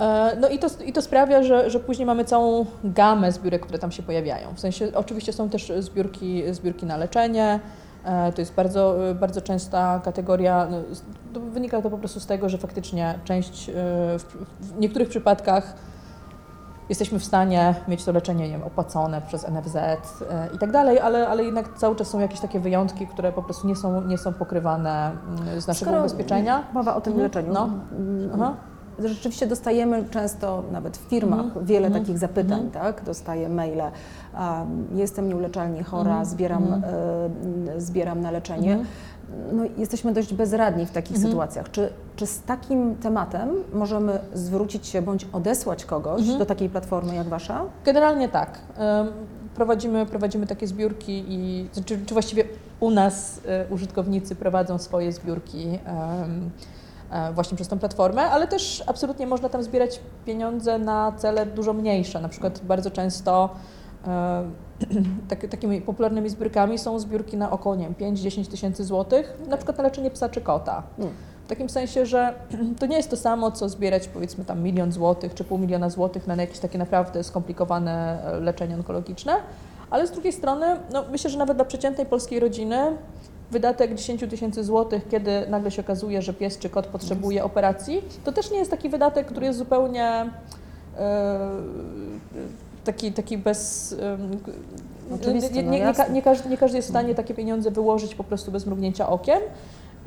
E, 0.00 0.36
No 0.40 0.48
i 0.48 0.58
to, 0.58 0.66
i 0.84 0.92
to 0.92 1.02
sprawia, 1.02 1.42
że, 1.42 1.70
że 1.70 1.80
później 1.80 2.06
mamy 2.06 2.24
całą 2.24 2.66
gamę 2.84 3.32
zbiórek, 3.32 3.62
które 3.62 3.78
tam 3.78 3.92
się 3.92 4.02
pojawiają. 4.02 4.54
W 4.54 4.60
sensie 4.60 4.88
oczywiście 4.94 5.32
są 5.32 5.48
też 5.48 5.72
zbiórki, 5.78 6.42
zbiórki 6.54 6.86
na 6.86 6.96
leczenie. 6.96 7.60
e, 8.04 8.32
To 8.32 8.40
jest 8.40 8.54
bardzo, 8.54 8.96
bardzo 9.20 9.40
częsta 9.40 10.00
kategoria. 10.04 10.66
no, 10.70 10.76
to 11.34 11.40
Wynika 11.40 11.82
to 11.82 11.90
po 11.90 11.98
prostu 11.98 12.20
z 12.20 12.26
tego, 12.26 12.48
że 12.48 12.58
faktycznie 12.58 13.18
część, 13.24 13.68
e, 13.68 13.72
w, 14.18 14.36
w 14.60 14.78
niektórych 14.78 15.08
przypadkach 15.08 15.74
jesteśmy 16.88 17.18
w 17.18 17.24
stanie 17.24 17.74
mieć 17.88 18.04
to 18.04 18.12
leczenie 18.12 18.44
nie 18.44 18.52
wiem, 18.52 18.62
opłacone 18.62 19.22
przez 19.22 19.48
NFZ 19.48 19.76
e, 19.76 19.96
i 20.54 20.58
tak 20.58 20.72
dalej, 20.72 21.00
ale, 21.00 21.28
ale 21.28 21.44
jednak 21.44 21.78
cały 21.78 21.96
czas 21.96 22.08
są 22.08 22.20
jakieś 22.20 22.40
takie 22.40 22.60
wyjątki, 22.60 23.06
które 23.06 23.32
po 23.32 23.42
prostu 23.42 23.66
nie 23.66 23.76
są, 23.76 24.00
nie 24.04 24.18
są 24.18 24.32
pokrywane 24.32 25.10
mm, 25.28 25.60
z 25.60 25.66
naszego 25.66 25.90
Skoro 25.90 26.00
ubezpieczenia. 26.00 26.62
Mowa 26.72 26.94
o 26.96 27.00
tym 27.00 27.12
Mhm. 27.12 27.22
leczeniu. 27.30 27.52
No. 27.52 27.64
Mm, 27.98 28.30
Aha. 28.34 28.54
Rzeczywiście 28.98 29.46
dostajemy 29.46 30.04
często, 30.10 30.62
nawet 30.72 30.96
w 30.96 31.00
firmach, 31.00 31.40
Mhm. 31.44 31.66
wiele 31.66 31.86
Mhm. 31.86 32.04
takich 32.04 32.18
zapytań, 32.18 32.60
Mhm. 32.66 32.70
tak? 32.70 33.04
Dostaję 33.04 33.48
maile, 33.48 33.82
a, 34.34 34.64
jestem 34.94 35.28
nieuleczalnie 35.28 35.82
chora, 35.82 36.10
Mhm. 36.10 36.24
zbieram, 36.26 36.62
Mhm. 36.62 36.82
e, 37.76 37.80
zbieram 37.80 38.20
na 38.20 38.30
leczenie. 38.30 38.70
Mhm. 38.72 38.86
No, 39.52 39.62
jesteśmy 39.78 40.12
dość 40.12 40.34
bezradni 40.34 40.86
w 40.86 40.90
takich 40.90 41.18
sytuacjach. 41.18 41.70
Czy, 41.70 41.88
czy 42.16 42.26
z 42.26 42.42
takim 42.42 42.94
tematem 42.96 43.48
możemy 43.72 44.18
zwrócić 44.34 44.86
się 44.86 45.02
bądź 45.02 45.26
odesłać 45.32 45.84
kogoś 45.84 46.28
do 46.28 46.46
takiej 46.46 46.68
platformy 46.68 47.14
jak 47.14 47.26
Wasza? 47.28 47.64
Generalnie 47.84 48.28
tak. 48.28 48.58
Prowadzimy, 49.54 50.06
prowadzimy 50.06 50.46
takie 50.46 50.66
zbiórki 50.66 51.24
i 51.28 51.68
czy, 51.84 51.98
czy 52.06 52.14
właściwie 52.14 52.44
u 52.80 52.90
nas 52.90 53.40
e, 53.46 53.66
użytkownicy 53.70 54.34
prowadzą 54.34 54.78
swoje 54.78 55.12
zbiórki 55.12 55.66
e, 55.86 56.26
właśnie 57.34 57.56
przez 57.56 57.68
tą 57.68 57.78
platformę, 57.78 58.22
ale 58.22 58.48
też 58.48 58.84
absolutnie 58.86 59.26
można 59.26 59.48
tam 59.48 59.62
zbierać 59.62 60.00
pieniądze 60.26 60.78
na 60.78 61.12
cele 61.16 61.46
dużo 61.46 61.72
mniejsze. 61.72 62.20
Na 62.20 62.28
przykład 62.28 62.60
bardzo 62.64 62.90
często 62.90 63.50
e, 64.06 64.44
tak, 65.28 65.46
takimi 65.46 65.80
popularnymi 65.80 66.30
zbiórkami 66.30 66.78
są 66.78 66.98
zbiórki 66.98 67.36
na 67.36 67.50
około 67.50 67.76
nie 67.76 67.84
wiem, 67.98 68.14
5-10 68.14 68.50
tysięcy 68.50 68.84
złotych, 68.84 69.38
na 69.48 69.56
przykład 69.56 69.78
na 69.78 69.84
leczenie 69.84 70.10
psa 70.10 70.28
czy 70.28 70.40
kota. 70.40 70.82
Mm. 70.98 71.12
W 71.44 71.48
takim 71.48 71.68
sensie, 71.68 72.06
że 72.06 72.34
to 72.80 72.86
nie 72.86 72.96
jest 72.96 73.10
to 73.10 73.16
samo, 73.16 73.50
co 73.50 73.68
zbierać 73.68 74.08
powiedzmy 74.08 74.44
tam 74.44 74.62
milion 74.62 74.92
złotych 74.92 75.34
czy 75.34 75.44
pół 75.44 75.58
miliona 75.58 75.90
złotych 75.90 76.26
na 76.26 76.34
jakieś 76.34 76.58
takie 76.58 76.78
naprawdę 76.78 77.24
skomplikowane 77.24 78.24
e, 78.24 78.40
leczenie 78.40 78.74
onkologiczne, 78.74 79.32
ale 79.90 80.06
z 80.06 80.10
drugiej 80.10 80.32
strony 80.32 80.66
no, 80.92 81.04
myślę, 81.10 81.30
że 81.30 81.38
nawet 81.38 81.56
dla 81.56 81.64
przeciętnej 81.64 82.06
polskiej 82.06 82.40
rodziny 82.40 82.96
wydatek 83.50 83.94
10 83.94 84.20
tysięcy 84.30 84.64
złotych, 84.64 85.08
kiedy 85.08 85.46
nagle 85.48 85.70
się 85.70 85.82
okazuje, 85.82 86.22
że 86.22 86.34
pies 86.34 86.58
czy 86.58 86.70
kot 86.70 86.86
potrzebuje 86.86 87.44
operacji, 87.44 88.02
to 88.24 88.32
też 88.32 88.50
nie 88.50 88.58
jest 88.58 88.70
taki 88.70 88.88
wydatek, 88.88 89.26
który 89.26 89.46
jest 89.46 89.58
zupełnie 89.58 90.30
e, 90.98 91.50
taki, 92.84 93.12
taki 93.12 93.38
bez... 93.38 93.94
nie, 95.10 95.26
no 95.26 95.32
nie, 95.32 95.62
nie, 95.62 95.80
nie, 96.12 96.22
każdy, 96.22 96.48
nie 96.48 96.56
każdy 96.56 96.78
jest 96.78 96.88
w 96.88 96.90
stanie 96.90 97.14
takie 97.14 97.34
pieniądze 97.34 97.70
wyłożyć 97.70 98.14
po 98.14 98.24
prostu 98.24 98.52
bez 98.52 98.66
mrugnięcia 98.66 99.08
okiem. 99.08 99.40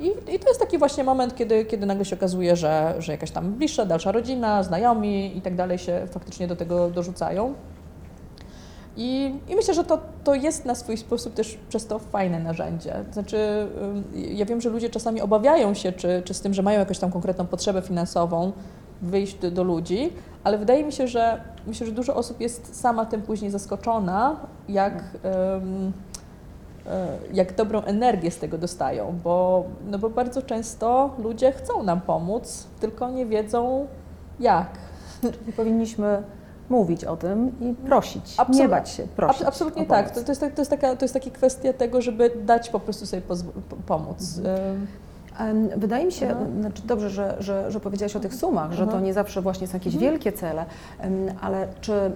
I, 0.00 0.08
I 0.34 0.38
to 0.38 0.48
jest 0.48 0.60
taki 0.60 0.78
właśnie 0.78 1.04
moment, 1.04 1.36
kiedy, 1.36 1.64
kiedy 1.64 1.86
nagle 1.86 2.04
się 2.04 2.16
okazuje, 2.16 2.56
że, 2.56 2.94
że 2.98 3.12
jakaś 3.12 3.30
tam 3.30 3.52
bliższa, 3.52 3.86
dalsza 3.86 4.12
rodzina, 4.12 4.62
znajomi 4.62 5.36
i 5.36 5.42
tak 5.42 5.56
dalej 5.56 5.78
się 5.78 6.06
faktycznie 6.10 6.48
do 6.48 6.56
tego 6.56 6.90
dorzucają. 6.90 7.54
I, 9.00 9.34
I, 9.48 9.56
myślę, 9.56 9.74
że 9.74 9.84
to, 9.84 9.98
to 10.24 10.34
jest 10.34 10.64
na 10.64 10.74
swój 10.74 10.96
sposób 10.96 11.34
też 11.34 11.58
przez 11.68 11.86
to 11.86 11.98
fajne 11.98 12.40
narzędzie. 12.40 12.94
Znaczy, 13.12 13.66
ja 14.14 14.46
wiem, 14.46 14.60
że 14.60 14.70
ludzie 14.70 14.90
czasami 14.90 15.20
obawiają 15.20 15.74
się, 15.74 15.92
czy, 15.92 16.22
czy 16.24 16.34
z 16.34 16.40
tym, 16.40 16.54
że 16.54 16.62
mają 16.62 16.78
jakąś 16.78 16.98
tam 16.98 17.10
konkretną 17.10 17.46
potrzebę 17.46 17.82
finansową, 17.82 18.52
wyjść 19.02 19.34
do, 19.34 19.50
do 19.50 19.62
ludzi, 19.62 20.12
ale 20.44 20.58
wydaje 20.58 20.84
mi 20.84 20.92
się, 20.92 21.08
że 21.08 21.40
myślę, 21.66 21.86
że 21.86 21.92
dużo 21.92 22.14
osób 22.14 22.40
jest 22.40 22.80
sama 22.80 23.06
tym 23.06 23.22
później 23.22 23.50
zaskoczona, 23.50 24.36
jak, 24.68 25.04
um, 25.52 25.92
jak 27.32 27.54
dobrą 27.54 27.82
energię 27.82 28.30
z 28.30 28.38
tego 28.38 28.58
dostają, 28.58 29.18
bo, 29.24 29.64
no 29.90 29.98
bo 29.98 30.10
bardzo 30.10 30.42
często 30.42 31.10
ludzie 31.18 31.52
chcą 31.52 31.82
nam 31.82 32.00
pomóc, 32.00 32.66
tylko 32.80 33.10
nie 33.10 33.26
wiedzą 33.26 33.86
jak. 34.40 34.70
Czyli 35.20 35.52
powinniśmy 35.52 36.22
mówić 36.70 37.04
o 37.04 37.16
tym 37.16 37.52
i 37.60 37.74
prosić, 37.74 38.34
Absolut, 38.36 38.60
nie 38.60 38.68
bać 38.68 38.90
się, 38.90 39.06
prosić. 39.16 39.42
Absolutnie 39.42 39.86
tak. 39.86 40.10
To, 40.10 40.22
to, 40.22 40.32
jest, 40.32 40.40
to, 40.40 40.60
jest 40.60 40.70
taka, 40.70 40.96
to 40.96 41.04
jest 41.04 41.14
taka 41.14 41.30
kwestia 41.30 41.72
tego, 41.72 42.02
żeby 42.02 42.30
dać 42.44 42.70
po 42.70 42.80
prostu 42.80 43.06
sobie 43.06 43.22
pomóc. 43.86 44.38
Mhm. 44.38 44.86
Wydaje 45.76 46.06
mi 46.06 46.12
się, 46.12 46.36
znaczy 46.60 46.82
dobrze, 46.86 47.10
że, 47.10 47.36
że, 47.40 47.70
że 47.70 47.80
powiedziałaś 47.80 48.16
o 48.16 48.20
tych 48.20 48.34
sumach, 48.34 48.72
że 48.72 48.86
to 48.86 49.00
nie 49.00 49.14
zawsze 49.14 49.42
właśnie 49.42 49.66
są 49.66 49.74
jakieś 49.74 49.94
mhm. 49.94 50.12
wielkie 50.12 50.32
cele, 50.32 50.64
ale 51.40 51.68
czy 51.80 52.12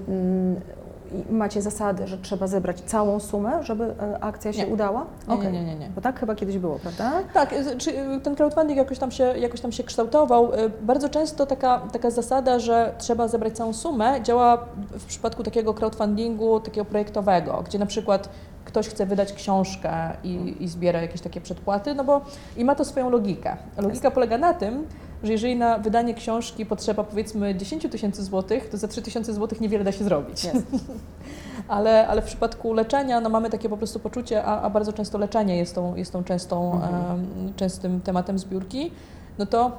mm, 1.13 1.37
macie 1.37 1.63
zasady, 1.63 2.07
że 2.07 2.19
trzeba 2.19 2.47
zebrać 2.47 2.81
całą 2.81 3.21
sumę, 3.21 3.63
żeby 3.63 3.85
e, 3.85 4.25
akcja 4.25 4.53
się 4.53 4.67
nie. 4.67 4.73
udała? 4.73 5.07
Nie, 5.29 5.35
okay. 5.35 5.53
nie, 5.53 5.61
nie, 5.61 5.67
nie, 5.67 5.77
nie. 5.77 5.89
Bo 5.95 6.01
tak 6.01 6.21
chyba 6.21 6.35
kiedyś 6.35 6.59
było, 6.59 6.79
prawda? 6.79 7.13
Tak, 7.35 7.55
ten 8.23 8.37
crowdfunding 8.37 8.79
jakoś 8.79 8.99
tam 8.99 9.11
się, 9.11 9.25
jakoś 9.25 9.61
tam 9.61 9.73
się 9.73 9.85
kształtował. 9.85 10.55
E, 10.55 10.69
bardzo 10.83 11.09
często 11.09 11.47
taka, 11.47 11.79
taka 11.93 12.11
zasada, 12.11 12.59
że 12.59 12.95
trzeba 12.99 13.29
zebrać 13.29 13.57
całą 13.57 13.73
sumę, 13.73 14.23
działa 14.23 14.67
w 14.91 15.05
przypadku 15.05 15.43
takiego 15.43 15.75
crowdfundingu, 15.75 16.61
takiego 16.61 16.85
projektowego, 16.85 17.63
gdzie 17.67 17.79
na 17.79 17.87
przykład 17.87 18.29
ktoś 18.65 18.89
chce 18.89 19.07
wydać 19.07 19.33
książkę 19.33 19.93
i, 20.25 20.57
i 20.61 20.69
zbiera 20.69 21.03
jakieś 21.03 21.21
takie 21.21 21.41
przedpłaty, 21.41 21.95
no 21.95 22.05
bo 22.05 22.21
i 22.57 22.65
ma 22.65 22.75
to 22.75 22.85
swoją 22.85 23.11
logikę. 23.11 23.57
Logika 23.79 24.11
polega 24.11 24.39
na 24.39 24.55
tym, 24.55 24.87
że 25.25 25.33
jeżeli 25.33 25.57
na 25.57 25.79
wydanie 25.79 26.15
książki 26.15 26.67
potrzeba 26.67 27.05
powiedzmy 27.05 27.55
10 27.55 27.87
tysięcy 27.91 28.25
złotych, 28.25 28.69
to 28.69 28.77
za 28.77 28.89
3 28.89 29.03
tysiące 29.03 29.35
złotych 29.35 29.61
niewiele 29.61 29.85
da 29.85 29.93
się 29.93 30.05
zrobić. 30.05 30.45
Yes. 30.45 30.63
ale, 31.69 32.09
ale 32.09 32.23
w 32.23 32.25
przypadku 32.25 32.73
leczenia 32.73 33.21
no 33.21 33.29
mamy 33.29 33.51
takie 33.51 33.69
po 33.69 33.77
prostu 33.77 33.99
poczucie, 33.99 34.45
a, 34.45 34.63
a 34.63 34.71
bardzo 34.71 34.93
często 34.93 35.19
leczenie 35.19 35.57
jest 35.57 35.75
tą, 35.75 35.95
jest 35.95 36.13
tą 36.13 36.25
częstą, 36.25 36.73
mhm. 36.73 37.11
um, 37.11 37.53
częstym 37.57 38.01
tematem 38.01 38.39
zbiórki, 38.39 38.91
no 39.39 39.47
to 39.47 39.73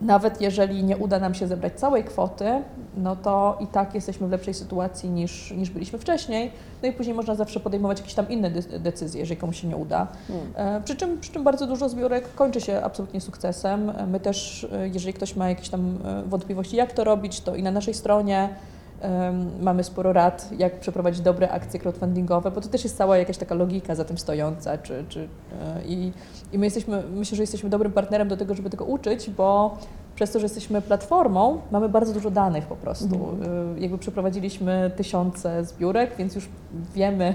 nawet 0.00 0.40
jeżeli 0.40 0.84
nie 0.84 0.96
uda 0.96 1.18
nam 1.18 1.34
się 1.34 1.46
zebrać 1.46 1.72
całej 1.72 2.04
kwoty, 2.04 2.62
no 2.96 3.16
to 3.16 3.58
i 3.60 3.66
tak 3.66 3.94
jesteśmy 3.94 4.28
w 4.28 4.30
lepszej 4.30 4.54
sytuacji 4.54 5.10
niż, 5.10 5.50
niż 5.50 5.70
byliśmy 5.70 5.98
wcześniej. 5.98 6.50
No 6.82 6.88
i 6.88 6.92
później 6.92 7.16
można 7.16 7.34
zawsze 7.34 7.60
podejmować 7.60 7.98
jakieś 7.98 8.14
tam 8.14 8.28
inne 8.28 8.50
decyzje, 8.78 9.20
jeżeli 9.20 9.40
komuś 9.40 9.60
się 9.60 9.68
nie 9.68 9.76
uda. 9.76 10.06
Hmm. 10.28 10.82
Przy, 10.82 10.96
czym, 10.96 11.20
przy 11.20 11.32
czym 11.32 11.44
bardzo 11.44 11.66
dużo 11.66 11.88
zbiórek 11.88 12.34
kończy 12.34 12.60
się 12.60 12.82
absolutnie 12.84 13.20
sukcesem. 13.20 13.92
My 14.10 14.20
też, 14.20 14.66
e, 14.72 14.88
jeżeli 14.88 15.12
ktoś 15.12 15.36
ma 15.36 15.48
jakieś 15.48 15.68
tam 15.68 15.98
e, 16.04 16.22
wątpliwości, 16.22 16.76
jak 16.76 16.92
to 16.92 17.04
robić, 17.04 17.40
to 17.40 17.54
i 17.54 17.62
na 17.62 17.70
naszej 17.70 17.94
stronie 17.94 18.48
mamy 19.60 19.84
sporo 19.84 20.12
rad, 20.12 20.50
jak 20.58 20.80
przeprowadzić 20.80 21.20
dobre 21.20 21.50
akcje 21.50 21.80
crowdfundingowe, 21.80 22.50
bo 22.50 22.60
to 22.60 22.68
też 22.68 22.84
jest 22.84 22.96
cała 22.96 23.18
jakaś 23.18 23.38
taka 23.38 23.54
logika 23.54 23.94
za 23.94 24.04
tym 24.04 24.18
stojąca. 24.18 24.78
Czy, 24.78 25.04
czy, 25.08 25.28
i, 25.86 26.12
I 26.52 26.58
my 26.58 26.66
jesteśmy, 26.66 27.02
myślę, 27.14 27.36
że 27.36 27.42
jesteśmy 27.42 27.70
dobrym 27.70 27.92
partnerem 27.92 28.28
do 28.28 28.36
tego, 28.36 28.54
żeby 28.54 28.70
tego 28.70 28.84
uczyć, 28.84 29.30
bo 29.30 29.78
przez 30.14 30.32
to, 30.32 30.38
że 30.38 30.44
jesteśmy 30.44 30.82
platformą, 30.82 31.60
mamy 31.70 31.88
bardzo 31.88 32.12
dużo 32.12 32.30
danych 32.30 32.66
po 32.66 32.76
prostu. 32.76 33.14
Mhm. 33.14 33.82
Jakby 33.82 33.98
przeprowadziliśmy 33.98 34.90
tysiące 34.96 35.64
zbiórek, 35.64 36.10
więc 36.18 36.34
już 36.34 36.48
wiemy, 36.94 37.34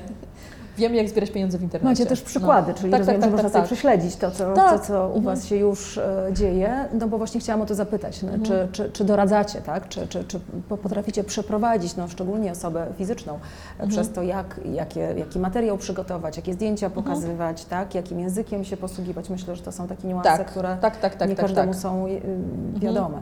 wiemy, 0.78 0.96
jak 0.96 1.10
zbierać 1.10 1.32
pieniądze 1.32 1.58
w 1.58 1.64
internecie. 1.64 2.04
Macie 2.04 2.06
też 2.06 2.22
przykłady, 2.22 2.72
no. 2.72 2.78
czyli 2.78 2.92
tak, 2.92 3.00
rozumiem, 3.00 3.22
tak, 3.22 3.30
tak, 3.30 3.38
że 3.40 3.44
można 3.44 3.50
tak, 3.50 3.52
sobie 3.52 3.62
tak. 3.62 3.68
prześledzić 3.68 4.16
to, 4.16 4.32
co, 4.32 4.54
to, 4.54 4.80
co 4.80 5.08
u 5.08 5.18
mhm. 5.18 5.24
Was 5.24 5.46
się 5.46 5.56
już 5.56 5.98
e, 5.98 6.30
dzieje. 6.34 6.86
No 6.94 7.08
bo 7.08 7.18
właśnie 7.18 7.40
chciałam 7.40 7.62
o 7.62 7.66
to 7.66 7.76
zapytać, 7.76 8.24
no, 8.24 8.34
mhm. 8.34 8.44
czy, 8.44 8.68
czy, 8.72 8.92
czy, 8.92 9.04
doradzacie, 9.04 9.62
tak? 9.62 9.90
czy, 9.90 10.08
czy, 10.08 10.24
czy 10.24 10.40
potraficie 10.70 11.24
przeprowadzić, 11.24 11.96
no, 11.96 12.08
szczególnie 12.08 12.52
osobę 12.52 12.88
fizyczną, 12.98 13.34
mhm. 13.72 13.90
przez 13.90 14.12
to, 14.12 14.24
jak, 14.24 14.60
jakie, 14.74 15.14
jaki 15.18 15.40
materiał 15.40 15.78
przygotować, 15.78 16.38
jakie 16.38 16.54
zdjęcia 16.54 16.88
mhm. 16.88 17.04
pokazywać, 17.04 17.66
tak? 17.66 17.96
jakim 17.96 18.20
językiem 18.20 18.64
się 18.64 18.78
posługiwać. 18.78 19.30
Myślę, 19.30 19.56
że 19.56 19.62
to 19.62 19.72
są 19.72 19.88
takie 19.88 20.08
niuanse, 20.08 20.30
tak, 20.30 20.48
które 20.48 20.78
tak, 20.82 20.98
tak, 20.98 21.16
tak, 21.16 21.30
nie 21.30 21.36
tak, 21.36 21.46
każdemu 21.46 21.74
są 21.74 22.08
y, 22.08 22.22
wiadome. 22.80 23.22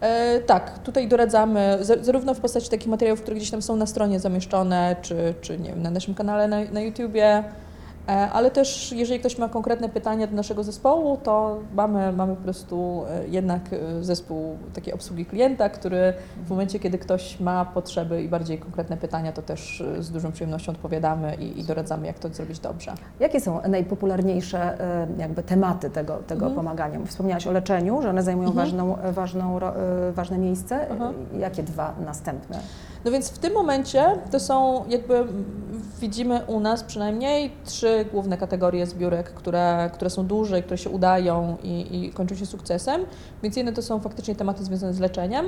E, 0.00 0.40
tak, 0.40 0.78
tutaj 0.78 1.08
doradzamy 1.08 1.78
zarówno 2.00 2.34
w 2.34 2.40
postaci 2.40 2.70
takich 2.70 2.88
materiałów, 2.88 3.22
które 3.22 3.36
gdzieś 3.36 3.50
tam 3.50 3.62
są 3.62 3.76
na 3.76 3.86
stronie 3.86 4.20
zamieszczone, 4.20 4.96
czy, 5.02 5.34
czy 5.40 5.58
nie 5.58 5.70
wiem, 5.70 5.82
na 5.82 5.90
naszym 5.90 6.14
kanale 6.14 6.48
na, 6.48 6.64
na 6.64 6.80
YouTubie, 6.80 7.44
ale 8.08 8.50
też 8.50 8.92
jeżeli 8.92 9.20
ktoś 9.20 9.38
ma 9.38 9.48
konkretne 9.48 9.88
pytania 9.88 10.26
do 10.26 10.36
naszego 10.36 10.64
zespołu, 10.64 11.16
to 11.16 11.58
mamy, 11.74 12.12
mamy 12.12 12.36
po 12.36 12.42
prostu 12.42 13.04
e, 13.08 13.28
jednak 13.28 13.62
e, 13.72 14.04
zespół 14.04 14.56
takiej 14.74 14.94
obsługi 14.94 15.26
klienta, 15.26 15.68
który 15.68 16.14
w 16.46 16.50
momencie, 16.50 16.78
kiedy 16.78 16.98
ktoś 16.98 17.40
ma 17.40 17.64
potrzeby 17.64 18.22
i 18.22 18.28
bardziej 18.28 18.58
konkretne 18.58 18.96
pytania, 18.96 19.32
to 19.32 19.42
też 19.42 19.82
z 19.98 20.10
dużą 20.10 20.32
przyjemnością 20.32 20.72
odpowiadamy 20.72 21.34
i, 21.34 21.60
i 21.60 21.64
doradzamy, 21.64 22.06
jak 22.06 22.18
to 22.18 22.28
zrobić 22.28 22.58
dobrze. 22.58 22.94
Jakie 23.20 23.40
są 23.40 23.60
najpopularniejsze 23.68 24.78
jakby 25.18 25.42
tematy 25.42 25.90
tego, 25.90 26.16
tego 26.16 26.46
mhm. 26.46 26.54
pomagania? 26.54 26.98
Wspomniałaś 27.06 27.46
o 27.46 27.52
leczeniu, 27.52 28.02
że 28.02 28.10
one 28.10 28.22
zajmują 28.22 28.48
mhm. 28.48 28.66
ważną, 28.66 28.96
ważną, 29.12 29.58
ważne 30.12 30.38
miejsce. 30.38 30.86
Jakie 31.38 31.62
dwa 31.62 31.94
następne? 32.04 32.58
No 33.04 33.10
więc 33.10 33.30
w 33.30 33.38
tym 33.38 33.54
momencie 33.54 34.18
to 34.30 34.40
są 34.40 34.84
jakby 34.88 35.24
widzimy 36.00 36.40
u 36.46 36.60
nas 36.60 36.84
przynajmniej 36.84 37.52
trzy 37.64 38.04
główne 38.12 38.36
kategorie 38.36 38.86
zbiórek, 38.86 39.30
które, 39.30 39.90
które 39.94 40.10
są 40.10 40.26
duże, 40.26 40.62
które 40.62 40.78
się 40.78 40.90
udają 40.90 41.56
i, 41.62 42.04
i 42.04 42.10
kończą 42.10 42.34
się 42.34 42.46
sukcesem. 42.46 43.00
Więc 43.42 43.56
jedne 43.56 43.72
to 43.72 43.82
są 43.82 44.00
faktycznie 44.00 44.34
tematy 44.34 44.64
związane 44.64 44.94
z 44.94 45.00
leczeniem, 45.00 45.46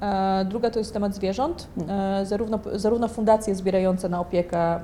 e, 0.00 0.44
Druga 0.44 0.70
to 0.70 0.78
jest 0.78 0.92
temat 0.92 1.14
zwierząt, 1.14 1.68
e, 1.88 2.26
zarówno, 2.26 2.58
zarówno 2.72 3.08
fundacje 3.08 3.54
zbierające 3.54 4.08
na 4.08 4.20
opiekę 4.20 4.58
e, 4.58 4.80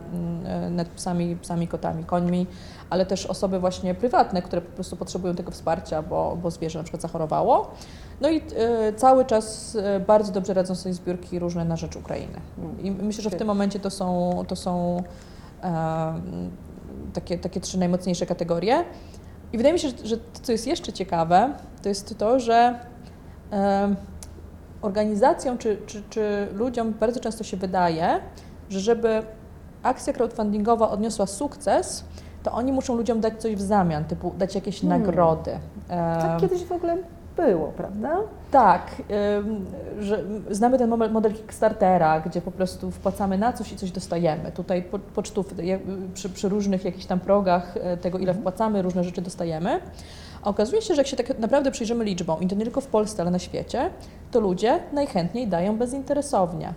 nad 0.70 0.88
psami, 0.88 1.36
psami, 1.36 1.68
kotami, 1.68 2.04
końmi, 2.04 2.46
ale 2.90 3.06
też 3.06 3.26
osoby 3.26 3.60
właśnie 3.60 3.94
prywatne, 3.94 4.42
które 4.42 4.62
po 4.62 4.72
prostu 4.72 4.96
potrzebują 4.96 5.34
tego 5.34 5.50
wsparcia, 5.50 6.02
bo, 6.02 6.38
bo 6.42 6.50
zwierzę 6.50 6.78
na 6.78 6.82
przykład 6.82 7.02
zachorowało. 7.02 7.70
No 8.20 8.30
i 8.30 8.36
y, 8.36 8.42
cały 8.96 9.24
czas 9.24 9.74
y, 9.74 10.00
bardzo 10.06 10.32
dobrze 10.32 10.54
radzą 10.54 10.74
sobie 10.74 10.94
zbiórki 10.94 11.38
różne 11.38 11.64
na 11.64 11.76
rzecz 11.76 11.96
Ukrainy. 11.96 12.40
I 12.82 12.90
myślę, 12.90 13.22
że 13.22 13.30
w 13.30 13.34
tym 13.34 13.46
momencie 13.46 13.80
to 13.80 13.90
są, 13.90 14.30
to 14.48 14.56
są 14.56 15.02
e, 15.62 16.14
takie, 17.12 17.38
takie 17.38 17.60
trzy 17.60 17.78
najmocniejsze 17.78 18.26
kategorie. 18.26 18.84
I 19.52 19.56
wydaje 19.56 19.72
mi 19.72 19.78
się, 19.78 19.88
że, 19.88 20.06
że 20.06 20.16
to, 20.16 20.40
co 20.42 20.52
jest 20.52 20.66
jeszcze 20.66 20.92
ciekawe, 20.92 21.54
to 21.82 21.88
jest 21.88 22.18
to, 22.18 22.40
że 22.40 22.78
e, 23.52 23.94
organizacjom 24.82 25.58
czy, 25.58 25.78
czy, 25.86 26.02
czy 26.10 26.48
ludziom 26.54 26.92
bardzo 26.92 27.20
często 27.20 27.44
się 27.44 27.56
wydaje, 27.56 28.20
że 28.68 28.80
żeby 28.80 29.22
akcja 29.82 30.12
crowdfundingowa 30.12 30.90
odniosła 30.90 31.26
sukces, 31.26 32.04
to 32.42 32.52
oni 32.52 32.72
muszą 32.72 32.96
ludziom 32.96 33.20
dać 33.20 33.40
coś 33.40 33.56
w 33.56 33.60
zamian, 33.60 34.04
typu 34.04 34.34
dać 34.38 34.54
jakieś 34.54 34.80
hmm. 34.80 35.00
nagrody. 35.00 35.58
Tak 35.88 36.40
kiedyś 36.40 36.64
w 36.64 36.72
ogóle 36.72 36.96
było, 37.36 37.72
prawda? 37.76 38.16
Tak, 38.50 39.02
że 40.00 40.24
znamy 40.50 40.78
ten 40.78 40.90
model 40.90 41.34
Kickstartera, 41.34 42.20
gdzie 42.20 42.40
po 42.40 42.50
prostu 42.50 42.90
wpłacamy 42.90 43.38
na 43.38 43.52
coś 43.52 43.72
i 43.72 43.76
coś 43.76 43.90
dostajemy. 43.90 44.52
Tutaj 44.52 44.82
po, 44.82 44.98
pocztów, 44.98 45.54
przy, 46.14 46.28
przy, 46.28 46.48
różnych 46.48 46.84
jakichś 46.84 47.06
tam 47.06 47.20
progach 47.20 47.76
e, 47.76 47.96
tego, 47.96 48.18
ile 48.18 48.30
mhm. 48.30 48.38
wpłacamy, 48.42 48.82
różne 48.82 49.04
rzeczy 49.04 49.22
dostajemy. 49.22 49.80
A 50.42 50.50
okazuje 50.50 50.82
się, 50.82 50.94
że 50.94 51.00
jak 51.00 51.06
się 51.06 51.16
tak 51.16 51.38
naprawdę 51.38 51.70
przyjrzymy 51.70 52.04
liczbom, 52.04 52.40
i 52.40 52.46
to 52.46 52.54
nie 52.54 52.64
tylko 52.64 52.80
w 52.80 52.86
Polsce, 52.86 53.22
ale 53.22 53.30
na 53.30 53.38
świecie, 53.38 53.90
to 54.30 54.40
ludzie 54.40 54.78
najchętniej 54.92 55.48
dają 55.48 55.76
bezinteresownie. 55.76 56.74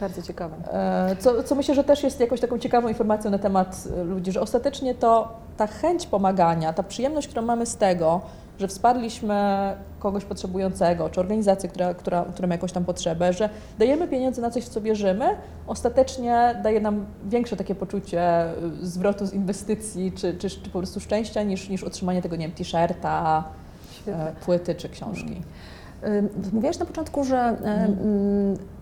Bardzo 0.00 0.22
ciekawe. 0.22 0.56
E, 0.72 1.16
co, 1.16 1.42
co 1.42 1.54
myślę, 1.54 1.74
że 1.74 1.84
też 1.84 2.02
jest 2.02 2.20
jakąś 2.20 2.40
taką 2.40 2.58
ciekawą 2.58 2.88
informacją 2.88 3.30
na 3.30 3.38
temat 3.38 3.84
e, 4.00 4.04
ludzi, 4.04 4.32
że 4.32 4.40
ostatecznie 4.40 4.94
to 4.94 5.28
ta 5.56 5.66
chęć 5.66 6.06
pomagania, 6.06 6.72
ta 6.72 6.82
przyjemność, 6.82 7.28
którą 7.28 7.42
mamy 7.42 7.66
z 7.66 7.76
tego, 7.76 8.20
że 8.58 8.68
wsparliśmy 8.68 9.34
kogoś 9.98 10.24
potrzebującego, 10.24 11.10
czy 11.10 11.20
organizację, 11.20 11.68
która, 11.68 11.94
która, 11.94 12.24
która 12.24 12.48
ma 12.48 12.54
jakąś 12.54 12.72
tam 12.72 12.84
potrzebę, 12.84 13.32
że 13.32 13.48
dajemy 13.78 14.08
pieniądze 14.08 14.42
na 14.42 14.50
coś, 14.50 14.64
w 14.64 14.68
co 14.68 14.80
wierzymy, 14.80 15.24
ostatecznie 15.66 16.60
daje 16.62 16.80
nam 16.80 17.06
większe 17.28 17.56
takie 17.56 17.74
poczucie 17.74 18.44
y, 18.82 18.86
zwrotu 18.86 19.26
z 19.26 19.32
inwestycji, 19.32 20.12
czy, 20.12 20.34
czy, 20.34 20.50
czy 20.50 20.70
po 20.70 20.78
prostu 20.78 21.00
szczęścia, 21.00 21.42
niż, 21.42 21.68
niż 21.68 21.84
otrzymanie 21.84 22.22
tego, 22.22 22.36
nie 22.36 22.46
wiem, 22.46 22.56
t-shirta, 22.56 23.44
e, 24.08 24.32
płyty 24.44 24.74
czy 24.74 24.88
książki. 24.88 25.42
Y, 26.04 26.52
Mówiłaś 26.52 26.78
na 26.78 26.86
początku, 26.86 27.24
że 27.24 27.38
mhm. 27.38 27.96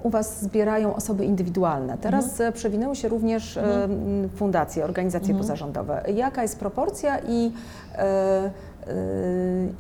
u 0.03 0.11
Was 0.11 0.43
zbierają 0.43 0.95
osoby 0.95 1.25
indywidualne. 1.25 1.99
Teraz 1.99 2.31
mhm. 2.31 2.53
przewinęły 2.53 2.97
się 2.97 3.09
również 3.09 3.57
mhm. 3.57 4.29
fundacje, 4.29 4.85
organizacje 4.85 5.31
mhm. 5.31 5.39
pozarządowe. 5.39 6.03
Jaka 6.15 6.43
jest 6.43 6.59
proporcja 6.59 7.19
i, 7.29 7.53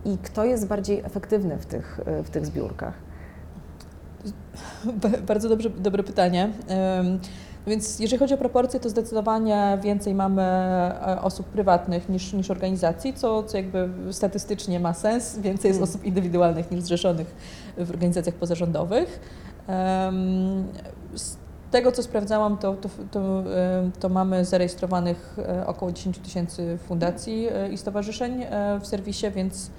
i 0.04 0.18
kto 0.18 0.44
jest 0.44 0.66
bardziej 0.66 0.98
efektywny 0.98 1.58
w 1.58 1.66
tych, 1.66 2.00
w 2.24 2.30
tych 2.30 2.46
zbiórkach? 2.46 2.94
Bardzo 5.26 5.48
dobrze, 5.48 5.70
dobre 5.70 6.02
pytanie. 6.02 6.50
Więc 7.66 7.98
jeżeli 8.00 8.18
chodzi 8.18 8.34
o 8.34 8.38
proporcje, 8.38 8.80
to 8.80 8.88
zdecydowanie 8.88 9.78
więcej 9.82 10.14
mamy 10.14 10.42
e, 10.42 11.18
osób 11.22 11.46
prywatnych 11.46 12.08
niż, 12.08 12.32
niż 12.32 12.50
organizacji, 12.50 13.14
co, 13.14 13.42
co 13.42 13.56
jakby 13.56 13.88
statystycznie 14.10 14.80
ma 14.80 14.94
sens. 14.94 15.38
Więcej 15.38 15.68
jest 15.68 15.80
hmm. 15.80 15.90
osób 15.90 16.04
indywidualnych 16.04 16.70
niż 16.70 16.82
zrzeszonych 16.82 17.34
w 17.78 17.90
organizacjach 17.90 18.34
pozarządowych. 18.34 19.20
Z 21.14 21.36
tego, 21.70 21.92
co 21.92 22.02
sprawdzałam, 22.02 22.58
to, 22.58 22.74
to, 22.74 22.88
to, 23.10 23.42
to 24.00 24.08
mamy 24.08 24.44
zarejestrowanych 24.44 25.36
e, 25.38 25.66
około 25.66 25.92
10 25.92 26.18
tysięcy 26.18 26.78
fundacji 26.88 27.48
e, 27.52 27.72
i 27.72 27.78
stowarzyszeń 27.78 28.46
w 28.80 28.86
serwisie, 28.86 29.26
więc 29.30 29.70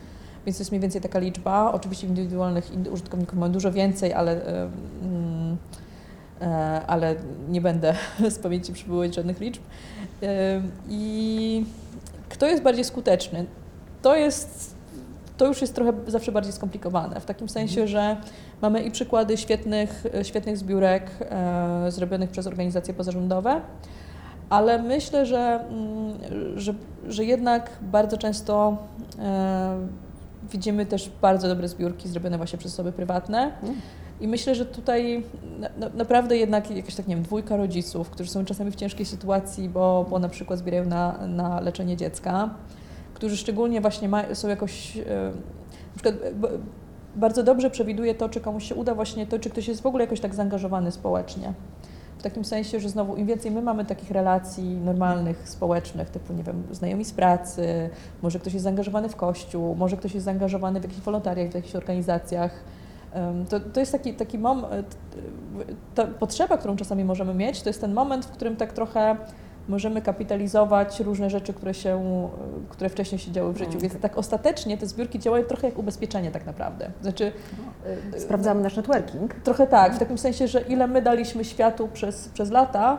więc 0.46 0.60
jest 0.60 0.72
mniej 0.72 0.82
więcej 0.82 1.02
taka 1.02 1.20
liczba. 1.20 1.72
Oczywiście 1.72 2.08
indywidualnych 2.08 2.72
użytkowników 2.92 3.40
mamy 3.40 3.54
dużo 3.54 3.72
więcej, 3.72 4.14
ale 4.14 4.42
E, 6.42 6.82
ale 6.88 7.16
nie 7.50 7.62
będę 7.62 7.94
z 8.30 8.40
pamięci 8.40 8.74
przywoływać 8.74 9.16
żadnych 9.16 9.40
liczb. 9.40 9.62
E, 10.24 10.62
I 10.90 11.66
kto 12.30 12.48
jest 12.48 12.64
bardziej 12.64 12.84
skuteczny? 12.84 13.46
To 14.02 14.16
jest, 14.16 14.76
to 15.38 15.46
już 15.46 15.62
jest 15.62 15.76
trochę 15.76 15.94
zawsze 16.08 16.32
bardziej 16.32 16.54
skomplikowane, 16.54 17.20
w 17.20 17.26
takim 17.26 17.50
sensie, 17.50 17.82
mhm. 17.82 17.88
że 17.88 18.18
mamy 18.62 18.84
i 18.84 18.92
przykłady 18.92 19.38
świetnych, 19.38 20.04
świetnych 20.24 20.58
zbiórek 20.58 21.12
e, 21.22 21.92
zrobionych 21.92 22.30
przez 22.30 22.48
organizacje 22.48 22.94
pozarządowe, 22.94 23.62
ale 24.50 24.84
myślę, 24.84 25.26
że, 25.26 25.60
mm, 25.70 26.60
że, 26.60 26.74
że 27.08 27.26
jednak 27.26 27.70
bardzo 27.82 28.18
często 28.18 28.78
e, 29.20 29.78
widzimy 30.52 30.86
też 30.86 31.12
bardzo 31.22 31.48
dobre 31.48 31.68
zbiórki 31.68 32.10
zrobione 32.10 32.38
właśnie 32.38 32.60
przez 32.60 32.74
osoby 32.74 32.92
prywatne. 32.92 33.44
Mhm. 33.44 33.82
I 34.22 34.28
myślę, 34.28 34.56
że 34.56 34.66
tutaj 34.66 35.24
na, 35.60 35.90
naprawdę 35.90 36.38
jednak 36.38 36.72
jakaś 36.72 36.96
tak, 36.96 37.08
nie 37.08 37.16
wiem, 37.16 37.24
dwójka 37.24 37.58
rodziców, 37.58 38.10
którzy 38.10 38.30
są 38.30 38.46
czasami 38.46 38.72
w 38.72 38.76
ciężkiej 38.76 39.06
sytuacji, 39.06 39.70
bo, 39.70 40.06
bo 40.10 40.20
na 40.20 40.30
przykład 40.30 40.60
zbierają 40.60 40.86
na, 40.86 41.28
na 41.28 41.60
leczenie 41.60 41.98
dziecka, 41.98 42.50
którzy 43.18 43.38
szczególnie 43.38 43.82
właśnie 43.82 44.10
ma, 44.10 44.36
są 44.36 44.48
jakoś, 44.48 44.98
e, 44.98 45.02
na 45.96 46.02
przykład 46.02 46.16
bardzo 47.16 47.44
dobrze 47.44 47.70
przewiduje 47.70 48.16
to, 48.16 48.30
czy 48.30 48.42
komuś 48.42 48.64
się 48.64 48.76
uda 48.76 48.96
właśnie 48.96 49.28
to, 49.28 49.40
czy 49.40 49.50
ktoś 49.50 49.68
jest 49.68 49.82
w 49.82 49.86
ogóle 49.86 50.04
jakoś 50.04 50.20
tak 50.20 50.36
zaangażowany 50.36 50.92
społecznie. 50.92 51.54
W 52.18 52.24
takim 52.24 52.46
sensie, 52.46 52.80
że 52.80 52.90
znowu 52.90 53.16
im 53.16 53.28
więcej 53.28 53.52
my 53.52 53.62
mamy 53.62 53.86
takich 53.86 54.12
relacji 54.12 54.64
normalnych, 54.64 55.50
społecznych, 55.50 56.10
typu, 56.10 56.34
nie 56.34 56.44
wiem, 56.44 56.64
znajomi 56.72 57.06
z 57.06 57.12
pracy, 57.12 57.90
może 58.22 58.40
ktoś 58.40 58.54
jest 58.54 58.64
zaangażowany 58.64 59.10
w 59.10 59.16
kościół, 59.16 59.76
może 59.76 59.98
ktoś 59.98 60.14
jest 60.14 60.26
zaangażowany 60.26 60.80
w 60.80 60.84
jakichś 60.84 61.02
wolontariach, 61.02 61.52
w 61.52 61.56
jakichś 61.56 61.76
organizacjach, 61.76 62.64
to, 63.50 63.60
to 63.60 63.80
jest 63.80 63.92
taki, 63.92 64.14
taki 64.14 64.40
moment, 64.40 64.98
ta 65.96 66.08
potrzeba, 66.08 66.58
którą 66.58 66.76
czasami 66.76 67.04
możemy 67.04 67.34
mieć, 67.34 67.62
to 67.62 67.70
jest 67.70 67.82
ten 67.82 67.94
moment, 67.94 68.26
w 68.26 68.32
którym 68.32 68.56
tak 68.56 68.74
trochę 68.74 69.16
możemy 69.68 70.02
kapitalizować 70.02 71.00
różne 71.00 71.30
rzeczy, 71.30 71.54
które, 71.54 71.74
się, 71.74 72.30
które 72.70 72.90
wcześniej 72.90 73.20
się 73.20 73.32
działy 73.32 73.54
w 73.54 73.58
życiu. 73.58 73.80
Więc 73.80 74.00
tak 74.00 74.18
ostatecznie 74.18 74.78
te 74.78 74.88
zbiórki 74.88 75.20
działają 75.20 75.46
trochę 75.46 75.68
jak 75.68 75.78
ubezpieczenie 75.78 76.32
tak 76.32 76.46
naprawdę. 76.46 76.92
Znaczy, 77.02 77.32
no, 78.12 78.20
Sprawdzamy 78.20 78.62
nasz 78.62 78.76
networking. 78.76 79.34
Trochę 79.34 79.68
tak, 79.68 79.96
w 79.96 80.00
takim 80.00 80.18
sensie, 80.18 80.48
że 80.48 80.62
ile 80.62 80.88
my 80.88 81.02
daliśmy 81.02 81.46
światu 81.46 81.88
przez, 81.88 82.30
przez 82.30 82.52
lata, 82.52 82.98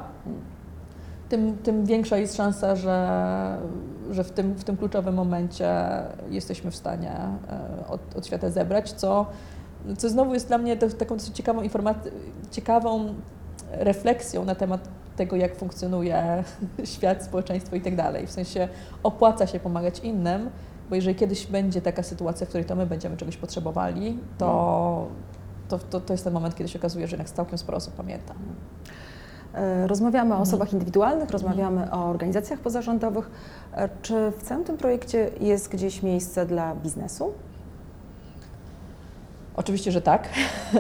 tym, 1.28 1.58
tym 1.58 1.84
większa 1.84 2.16
jest 2.16 2.37
szansa, 2.37 2.76
że, 2.76 3.58
że 4.10 4.25
w, 4.25 4.30
tym, 4.30 4.54
w 4.54 4.64
tym 4.64 4.76
kluczowym 4.76 5.14
momencie 5.14 5.68
jesteśmy 6.30 6.70
w 6.70 6.76
stanie 6.76 7.12
e, 7.12 7.87
od, 7.88 8.16
od 8.16 8.26
świata 8.26 8.50
zebrać, 8.50 8.92
co 8.92 9.26
co 9.98 10.08
znowu 10.08 10.34
jest 10.34 10.48
dla 10.48 10.58
mnie 10.58 10.76
taką 10.76 11.16
dosyć 11.16 11.37
ciekawą 11.37 11.62
informacją, 11.62 12.12
ciekawą 12.50 13.14
refleksją 13.72 14.44
na 14.44 14.54
temat 14.54 14.88
tego, 15.18 15.37
jak 15.37 15.56
funkcjonuje 15.56 16.44
świat, 16.94 17.25
społeczeństwo 17.25 17.76
i 17.76 17.81
tak 17.81 17.96
dalej. 17.96 18.26
W 18.26 18.31
sensie 18.31 18.68
opłaca 19.02 19.46
się 19.46 19.61
pomagać 19.61 19.98
innym, 19.98 20.50
bo 20.90 20.94
jeżeli 20.94 21.16
kiedyś 21.16 21.46
będzie 21.46 21.83
taka 21.83 22.02
sytuacja, 22.02 22.46
w 22.46 22.48
której 22.48 22.64
to 22.64 22.76
my 22.76 22.87
będziemy 22.87 23.16
czegoś 23.16 23.37
potrzebowali, 23.37 24.18
to, 24.38 25.09
to, 25.68 25.78
to, 25.78 26.00
to 26.00 26.14
jest 26.14 26.24
ten 26.24 26.33
moment, 26.33 26.54
kiedy 26.54 26.68
się 26.68 26.78
okazuje, 26.78 27.07
że 27.07 27.16
jednak 27.16 27.31
całkiem 27.31 27.59
sporo 27.59 27.76
osób 27.76 27.94
pamięta. 27.94 28.35
E, 29.54 29.87
rozmawiamy 29.87 30.35
o 30.35 30.38
osobach 30.38 30.72
indywidualnych, 30.72 31.31
rozmawiamy 31.31 31.90
o 31.92 32.04
organizacjach 32.04 32.61
pozarządowych. 32.61 33.31
E, 33.72 33.88
czy 34.02 34.31
w 34.38 34.42
całym 34.42 34.64
tym 34.64 34.76
projekcie 34.76 35.31
jest 35.40 35.68
gdzieś 35.68 36.02
miejsce 36.02 36.46
dla 36.46 36.74
biznesu? 36.74 37.33
Oczywiście, 39.57 39.92
że 39.92 40.02
tak. 40.02 40.28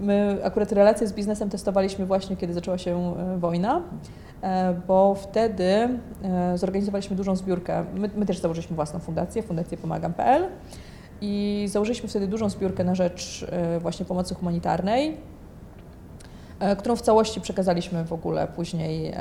My 0.00 0.38
akurat 0.44 0.72
relacje 0.72 1.06
z 1.06 1.12
biznesem 1.12 1.50
testowaliśmy 1.50 2.06
właśnie, 2.06 2.36
kiedy 2.36 2.54
zaczęła 2.54 2.78
się 2.78 3.14
e, 3.16 3.38
wojna, 3.38 3.82
e, 4.42 4.74
bo 4.88 5.14
wtedy 5.14 5.88
zorganizowaliśmy 6.54 7.16
dużą 7.16 7.36
zbiórkę. 7.36 7.84
My, 7.94 8.10
my 8.16 8.26
też 8.26 8.38
założyliśmy 8.38 8.76
własną 8.76 9.00
fundację, 9.00 9.42
Fundację 9.42 9.78
Pomagam.pl 9.78 10.48
i 11.20 11.64
założyliśmy 11.68 12.08
wtedy 12.08 12.26
dużą 12.26 12.48
zbiórkę 12.48 12.84
na 12.84 12.94
rzecz 12.94 13.46
właśnie 13.80 14.06
pomocy 14.06 14.34
humanitarnej, 14.34 15.16
którą 16.78 16.96
w 16.96 17.02
całości 17.02 17.40
przekazaliśmy 17.40 18.04
w 18.04 18.12
ogóle 18.12 18.46
później 18.46 19.12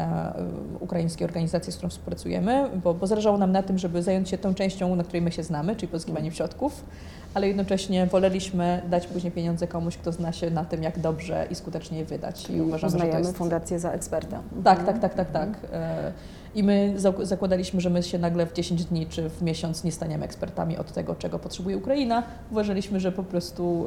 ukraińskiej 0.79 1.27
organizacji, 1.27 1.73
z 1.73 1.75
którą 1.75 1.89
współpracujemy, 1.89 2.69
bo, 2.83 2.93
bo 2.93 3.07
zależało 3.07 3.37
nam 3.37 3.51
na 3.51 3.63
tym, 3.63 3.77
żeby 3.77 4.03
zająć 4.03 4.29
się 4.29 4.37
tą 4.37 4.53
częścią, 4.53 4.95
na 4.95 5.03
której 5.03 5.21
my 5.21 5.31
się 5.31 5.43
znamy, 5.43 5.75
czyli 5.75 5.87
pozyskiwaniem 5.87 6.31
środków 6.31 6.83
ale 7.33 7.47
jednocześnie 7.47 8.05
woleliśmy 8.05 8.81
dać 8.89 9.07
później 9.07 9.31
pieniądze 9.31 9.67
komuś, 9.67 9.97
kto 9.97 10.11
zna 10.11 10.31
się 10.31 10.51
na 10.51 10.65
tym, 10.65 10.83
jak 10.83 10.99
dobrze 10.99 11.47
i 11.51 11.55
skutecznie 11.55 11.97
je 11.97 12.05
wydać. 12.05 12.49
I 12.49 12.61
uważamy, 12.61 12.99
że 12.99 13.07
to 13.07 13.17
jest... 13.17 13.37
fundację 13.37 13.79
za 13.79 13.91
eksperta. 13.91 14.41
Tak, 14.63 14.85
tak, 14.85 14.99
tak, 14.99 15.13
tak, 15.13 15.31
tak. 15.31 15.49
E, 15.73 16.11
I 16.55 16.63
my 16.63 16.93
zakładaliśmy, 17.21 17.81
że 17.81 17.89
my 17.89 18.03
się 18.03 18.17
nagle 18.17 18.45
w 18.45 18.53
10 18.53 18.85
dni 18.85 19.07
czy 19.07 19.29
w 19.29 19.41
miesiąc 19.41 19.83
nie 19.83 19.91
staniemy 19.91 20.25
ekspertami 20.25 20.77
od 20.77 20.93
tego, 20.93 21.15
czego 21.15 21.39
potrzebuje 21.39 21.77
Ukraina. 21.77 22.23
Uważaliśmy, 22.51 22.99
że 22.99 23.11
po 23.11 23.23
prostu 23.23 23.85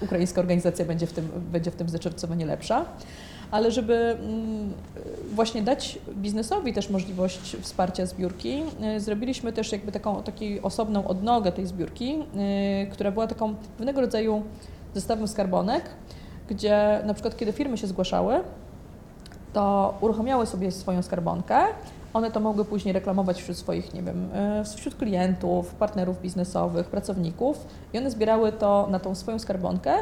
e, 0.00 0.04
ukraińska 0.04 0.40
organizacja 0.40 0.84
będzie 0.84 1.06
w 1.06 1.12
tym, 1.12 1.28
będzie 1.52 1.70
w 1.70 1.76
tym 1.76 1.88
zdecydowanie 1.88 2.46
lepsza 2.46 2.63
ale 3.50 3.70
żeby 3.70 3.94
mm, 3.94 4.72
właśnie 5.34 5.62
dać 5.62 5.98
biznesowi 6.16 6.72
też 6.72 6.90
możliwość 6.90 7.56
wsparcia 7.60 8.06
zbiórki, 8.06 8.62
y, 8.96 9.00
zrobiliśmy 9.00 9.52
też 9.52 9.72
jakby 9.72 9.92
taką 9.92 10.22
taką 10.22 10.38
osobną 10.62 11.08
odnogę 11.08 11.52
tej 11.52 11.66
zbiórki, 11.66 12.18
y, 12.84 12.90
która 12.90 13.10
była 13.10 13.26
taką 13.26 13.54
pewnego 13.76 14.00
rodzaju 14.00 14.42
zestawem 14.94 15.28
skarbonek, 15.28 15.84
gdzie 16.48 17.00
na 17.06 17.14
przykład 17.14 17.36
kiedy 17.36 17.52
firmy 17.52 17.78
się 17.78 17.86
zgłaszały, 17.86 18.40
to 19.52 19.94
uruchamiały 20.00 20.46
sobie 20.46 20.72
swoją 20.72 21.02
skarbonkę, 21.02 21.58
one 22.14 22.30
to 22.30 22.40
mogły 22.40 22.64
później 22.64 22.92
reklamować 22.92 23.42
wśród 23.42 23.56
swoich, 23.56 23.94
nie 23.94 24.02
wiem, 24.02 24.28
y, 24.60 24.76
wśród 24.76 24.94
klientów, 24.94 25.74
partnerów 25.74 26.20
biznesowych, 26.20 26.86
pracowników 26.86 27.66
i 27.92 27.98
one 27.98 28.10
zbierały 28.10 28.52
to 28.52 28.88
na 28.90 28.98
tą 28.98 29.14
swoją 29.14 29.38
skarbonkę, 29.38 29.94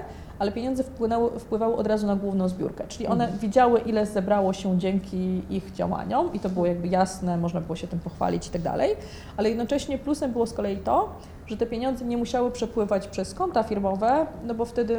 ale 0.42 0.52
pieniądze 0.52 0.84
wpłynęły, 0.84 1.40
wpływały 1.40 1.76
od 1.76 1.86
razu 1.86 2.06
na 2.06 2.16
główną 2.16 2.48
zbiórkę, 2.48 2.84
czyli 2.88 3.06
one 3.06 3.24
mhm. 3.24 3.40
widziały, 3.40 3.80
ile 3.80 4.06
zebrało 4.06 4.52
się 4.52 4.78
dzięki 4.78 5.42
ich 5.50 5.72
działaniom 5.72 6.32
i 6.32 6.40
to 6.40 6.48
było 6.48 6.66
jakby 6.66 6.88
jasne, 6.88 7.36
można 7.36 7.60
było 7.60 7.76
się 7.76 7.86
tym 7.86 7.98
pochwalić 7.98 8.46
i 8.46 8.50
tak 8.50 8.62
dalej, 8.62 8.96
ale 9.36 9.48
jednocześnie 9.48 9.98
plusem 9.98 10.32
było 10.32 10.46
z 10.46 10.52
kolei 10.52 10.76
to, 10.76 11.08
że 11.46 11.56
te 11.56 11.66
pieniądze 11.66 12.04
nie 12.04 12.16
musiały 12.16 12.50
przepływać 12.50 13.08
przez 13.08 13.34
konta 13.34 13.62
firmowe, 13.62 14.26
no 14.44 14.54
bo 14.54 14.64
wtedy 14.64 14.98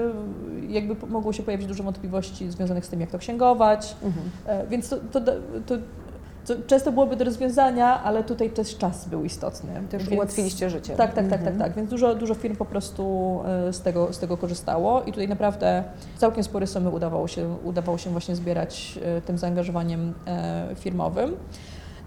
jakby 0.70 1.08
mogło 1.08 1.34
się 1.34 1.44
pojawić 1.44 1.68
dużo 1.68 1.84
wątpliwości 1.84 2.52
związanych 2.52 2.86
z 2.86 2.90
tym, 2.90 3.02
jak 3.02 3.12
to 3.12 3.18
księgować, 3.18 3.96
mhm. 4.04 4.30
E, 4.46 4.68
więc 4.68 4.90
to, 4.90 4.98
to, 5.12 5.22
to 5.66 5.76
co 6.44 6.54
często 6.68 6.92
byłoby 6.92 7.16
do 7.16 7.26
rozwiązania, 7.26 8.04
ale 8.04 8.24
tutaj 8.24 8.50
też 8.50 8.78
czas 8.78 9.08
był 9.08 9.26
istotny. 9.26 9.70
Też 9.90 10.04
więc, 10.04 10.14
ułatwiliście 10.14 10.70
życie. 10.70 10.96
Tak, 10.96 11.14
tak, 11.14 11.28
tak, 11.28 11.44
tak, 11.44 11.58
tak. 11.58 11.76
Więc 11.76 11.90
dużo, 11.90 12.16
dużo 12.16 12.34
firm 12.34 12.56
po 12.56 12.66
prostu 12.66 13.40
e, 13.46 13.74
z 13.74 13.82
tego, 13.82 14.14
z 14.14 14.20
tego 14.20 14.38
korzystało 14.38 15.02
i 15.04 15.06
tutaj 15.06 15.28
naprawdę 15.28 15.84
całkiem 16.18 16.44
spore 16.44 16.68
sumy 16.68 16.90
udawało 16.90 17.28
się, 17.28 17.56
udawało 17.64 17.98
się 17.98 18.10
właśnie 18.10 18.36
zbierać 18.36 19.00
e, 19.04 19.22
tym 19.22 19.38
zaangażowaniem 19.38 20.14
e, 20.28 20.76
firmowym. 20.76 21.36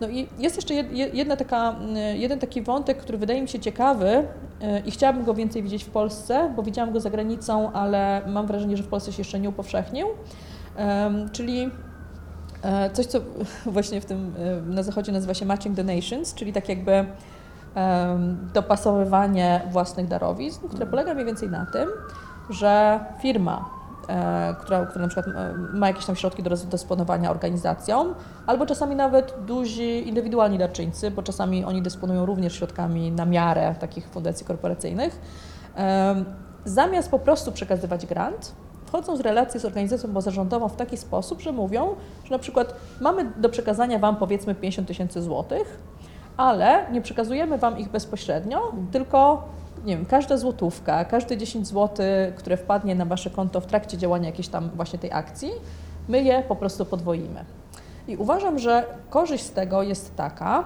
No 0.01 0.09
i 0.09 0.29
jest 0.38 0.57
jeszcze 0.57 0.75
jedna 0.94 1.37
taka, 1.37 1.77
jeden 2.14 2.38
taki 2.38 2.62
wątek, 2.62 2.99
który 2.99 3.18
wydaje 3.18 3.42
mi 3.42 3.49
się 3.49 3.59
ciekawy 3.59 4.27
i 4.87 4.90
chciałabym 4.90 5.25
go 5.25 5.35
więcej 5.35 5.62
widzieć 5.62 5.85
w 5.85 5.90
Polsce, 5.90 6.53
bo 6.57 6.62
widziałam 6.62 6.92
go 6.92 7.01
za 7.01 7.11
granicą, 7.11 7.72
ale 7.72 8.22
mam 8.27 8.46
wrażenie, 8.46 8.77
że 8.77 8.83
w 8.83 8.88
Polsce 8.88 9.12
się 9.12 9.20
jeszcze 9.20 9.40
nie 9.40 9.49
upowszechnił, 9.49 10.07
czyli 11.33 11.70
coś, 12.92 13.07
co 13.07 13.19
właśnie 13.66 14.01
w 14.01 14.05
tym, 14.05 14.35
e, 14.38 14.75
na 14.75 14.83
zachodzie 14.83 15.12
nazywa 15.12 15.35
się 15.35 15.47
Matching 15.47 15.77
the 15.77 15.85
Nations, 15.85 16.35
czyli 16.35 16.53
tak 16.53 16.69
jakby 16.69 17.07
dopasowywanie 18.55 19.61
własnych 19.71 20.09
darowizn, 20.09 20.69
które 20.69 20.87
polega 20.87 21.14
mniej 21.14 21.27
więcej 21.27 21.49
na 21.51 21.66
tym, 21.66 21.88
że 22.51 23.01
firma, 23.23 23.71
e, 24.09 24.55
która, 24.61 24.87
która 24.87 25.03
na 25.03 25.09
przykład 25.09 25.37
e, 25.37 25.55
ma 25.73 25.87
jakieś 25.87 26.07
tam 26.07 26.16
środki 26.16 26.42
do 26.42 26.51
rozdysponowania 26.51 27.31
organizacją, 27.31 28.14
albo 28.47 28.66
czasami 28.66 28.97
nawet 28.97 29.35
duzi 29.47 30.09
indywidualni 30.09 30.59
darczyńcy, 30.59 31.11
bo 31.11 31.23
czasami 31.23 31.64
oni 31.64 31.83
dysponują 31.83 32.27
również 32.27 32.53
środkami 32.55 33.12
na 33.12 33.25
miarę 33.25 33.75
takich 33.81 34.09
fundacji 34.09 34.47
korporacyjnych, 34.47 35.21
zamiast 36.64 37.11
po 37.11 37.19
prostu 37.19 37.53
przekazywać 37.53 38.07
grant, 38.07 38.55
wchodzą 38.87 39.16
z 39.16 39.20
relacji 39.20 39.61
z 39.61 39.64
organizacją 39.64 40.12
pozarządową 40.14 40.68
w 40.68 40.77
taki 40.77 40.96
sposób, 40.96 41.40
że 41.40 41.53
mówią, 41.53 41.94
że 42.25 42.31
na 42.31 42.38
przykład 42.38 42.75
mamy 43.01 43.33
do 43.37 43.49
przekazania 43.49 43.99
Wam 43.99 44.16
powiedzmy 44.16 44.55
50 44.55 44.88
tysięcy 44.88 45.22
złotych, 45.22 45.79
ale 46.37 46.87
nie 46.92 47.01
przekazujemy 47.01 47.59
Wam 47.59 47.79
ich 47.79 47.88
bezpośrednio, 47.88 48.72
tylko 48.92 49.42
nie 49.85 49.96
wiem, 49.96 50.07
każda 50.07 50.37
złotówka, 50.37 51.05
każde 51.05 51.37
10 51.37 51.68
zł, 51.68 52.07
które 52.37 52.57
wpadnie 52.57 52.94
na 52.94 53.05
Wasze 53.05 53.31
konto 53.31 53.61
w 53.61 53.66
trakcie 53.66 53.99
działania 53.99 54.27
jakiejś 54.27 54.49
tam 54.49 54.70
właśnie 54.75 54.99
tej 54.99 55.12
akcji, 55.12 55.51
my 56.09 56.22
je 56.22 56.42
po 56.49 56.57
prostu 56.57 56.85
podwoimy. 56.85 57.44
I 58.09 58.16
uważam, 58.16 58.59
że 58.59 58.85
korzyść 59.11 59.44
z 59.44 59.51
tego 59.51 59.83
jest 59.83 60.16
taka, 60.16 60.64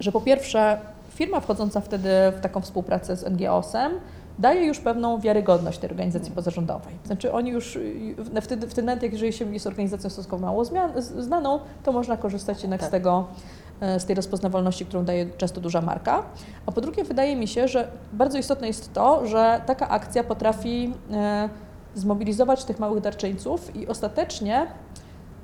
że 0.00 0.12
po 0.12 0.20
pierwsze 0.20 0.78
firma 1.14 1.40
wchodząca 1.40 1.80
wtedy 1.80 2.08
w 2.38 2.40
taką 2.40 2.60
współpracę 2.60 3.16
z 3.16 3.30
NGOS-em 3.30 3.92
daje 4.38 4.66
już 4.66 4.80
pewną 4.80 5.20
wiarygodność 5.20 5.78
tej 5.78 5.90
organizacji 5.90 6.32
pozarządowej. 6.32 6.94
Znaczy 7.04 7.32
oni 7.32 7.50
już 7.50 7.76
y, 7.76 8.14
wtedy, 8.42 8.68
wtedy 8.68 8.86
nawet 8.86 9.02
jak 9.02 9.12
jeżeli 9.12 9.32
się 9.32 9.54
jest 9.54 9.66
organizacją 9.66 10.10
stosunkowo 10.10 10.46
mało 10.46 10.64
zmian, 10.64 10.90
znaną, 11.02 11.60
to 11.82 11.92
można 11.92 12.16
korzystać 12.16 12.62
jednak 12.62 12.80
Tak. 12.80 12.88
z 12.88 12.92
tego, 12.92 13.26
e, 13.80 14.00
z 14.00 14.04
tej 14.04 14.16
rozpoznawalności, 14.16 14.86
którą 14.86 15.04
daje 15.04 15.26
często 15.36 15.60
duża 15.60 15.80
marka. 15.80 16.22
A 16.66 16.72
po 16.72 16.80
drugie 16.80 17.04
wydaje 17.04 17.36
mi 17.36 17.48
się, 17.48 17.68
że 17.68 17.88
bardzo 18.12 18.38
istotne 18.38 18.66
jest 18.66 18.92
to, 18.92 19.26
że 19.26 19.60
taka 19.66 19.88
akcja 19.88 20.24
potrafi 20.24 20.92
e, 21.12 21.48
zmobilizować 21.94 22.64
tych 22.64 22.78
małych 22.78 23.00
darczyńców 23.02 23.76
i 23.76 23.86
ostatecznie 23.86 24.66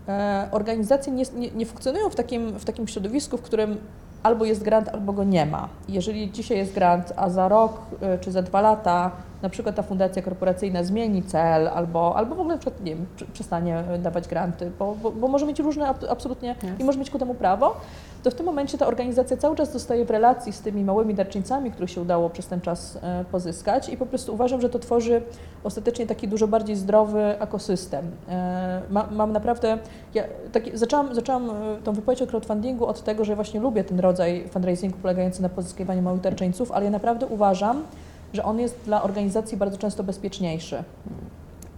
e, 0.09 0.49
organizacje 0.51 1.13
nie, 1.13 1.25
nie, 1.37 1.51
nie 1.51 1.67
funkcjonują 1.67 2.11
w 2.11 2.15
takim, 2.15 2.59
w 2.59 2.65
takim 2.65 2.89
środowisku, 2.89 3.37
w 3.37 3.43
którym 3.43 3.77
albo 4.23 4.45
jest 4.45 4.63
grant, 4.63 4.89
albo 4.89 5.13
go 5.13 5.25
nie 5.25 5.47
ma. 5.47 5.69
Jeżeli 5.89 6.31
dzisiaj 6.31 6.59
jest 6.59 6.75
grant, 6.75 7.13
a 7.17 7.31
za 7.31 7.49
rok 7.49 7.81
e, 8.01 8.19
czy 8.19 8.33
za 8.33 8.43
dwa 8.43 8.61
lata 8.61 9.11
na 9.43 9.49
przykład 9.49 9.75
ta 9.77 9.83
fundacja 9.83 10.23
korporacyjna 10.23 10.85
zmieni 10.85 11.23
cel 11.23 11.69
albo, 11.69 12.17
albo 12.17 12.35
w 12.35 12.41
ogóle 12.41 12.55
na 12.55 12.61
przykład, 12.61 12.85
nie 12.85 12.95
wiem, 12.97 13.07
prze- 13.17 13.27
przestanie 13.33 13.79
e, 13.79 13.99
dawać 13.99 14.29
granty, 14.29 14.71
bo, 14.79 14.95
bo, 15.03 15.11
bo 15.11 15.29
może 15.29 15.47
mieć 15.47 15.59
różne 15.59 15.89
ab- 15.89 16.05
absolutnie 16.11 16.49
Jasne. 16.49 16.73
i 16.79 16.85
może 16.85 16.99
mieć 16.99 17.11
ku 17.11 17.19
temu 17.19 17.35
prawo, 17.35 17.77
to 18.23 18.31
w 18.31 18.35
tym 18.35 18.47
momencie 18.47 18.79
ta 18.79 18.87
organizacja 18.87 19.37
cały 19.37 19.57
czas 19.57 19.73
zostaje 19.73 20.05
w 20.05 20.11
relacji 20.11 20.53
z 20.53 20.61
tymi 20.61 20.85
małymi 20.85 21.15
darczyńcami, 21.15 21.71
których 21.71 21.91
się 21.91 22.01
udało 22.01 22.31
przez 22.31 22.47
ten 22.47 22.61
czas 22.61 22.99
e, 23.03 23.25
pozyskać 23.33 23.89
i 23.89 23.97
po 23.97 24.07
prostu 24.07 24.35
uważam, 24.35 24.61
że 24.61 24.69
to 24.69 24.79
tworzy 24.79 25.23
ostatecznie 25.65 26.07
taki 26.07 26.29
dużo 26.29 26.49
bardziej 26.49 26.77
zdrowy 26.77 27.21
ekosystem. 27.41 28.05
E, 28.29 28.81
Ma, 28.91 29.09
mam 29.11 29.33
naprawdę, 29.33 29.79
ja 30.15 30.23
taki, 30.53 30.79
zaczęłam, 30.79 31.15
zaczęłam 31.15 31.51
tą 31.85 31.93
wypowiedź 31.93 32.23
o 32.23 32.27
crowdfundingu 32.27 32.87
od 32.87 33.03
tego, 33.05 33.25
że 33.25 33.35
właśnie 33.37 33.61
lubię 33.61 33.85
ten 33.85 34.01
rodzaj 34.01 34.49
fundraisingu 34.49 34.99
polegający 34.99 35.43
na 35.43 35.49
pozyskiwaniu 35.49 36.03
małych 36.03 36.21
darczyńców, 36.21 36.73
ale 36.73 36.85
ja 36.85 36.91
naprawdę 36.91 37.27
uważam, 37.27 37.83
że 38.33 38.45
on 38.45 38.61
jest 38.61 38.81
dla 38.85 39.03
organizacji 39.03 39.57
bardzo 39.57 39.79
często 39.79 40.03
bezpieczniejszy. 40.05 40.85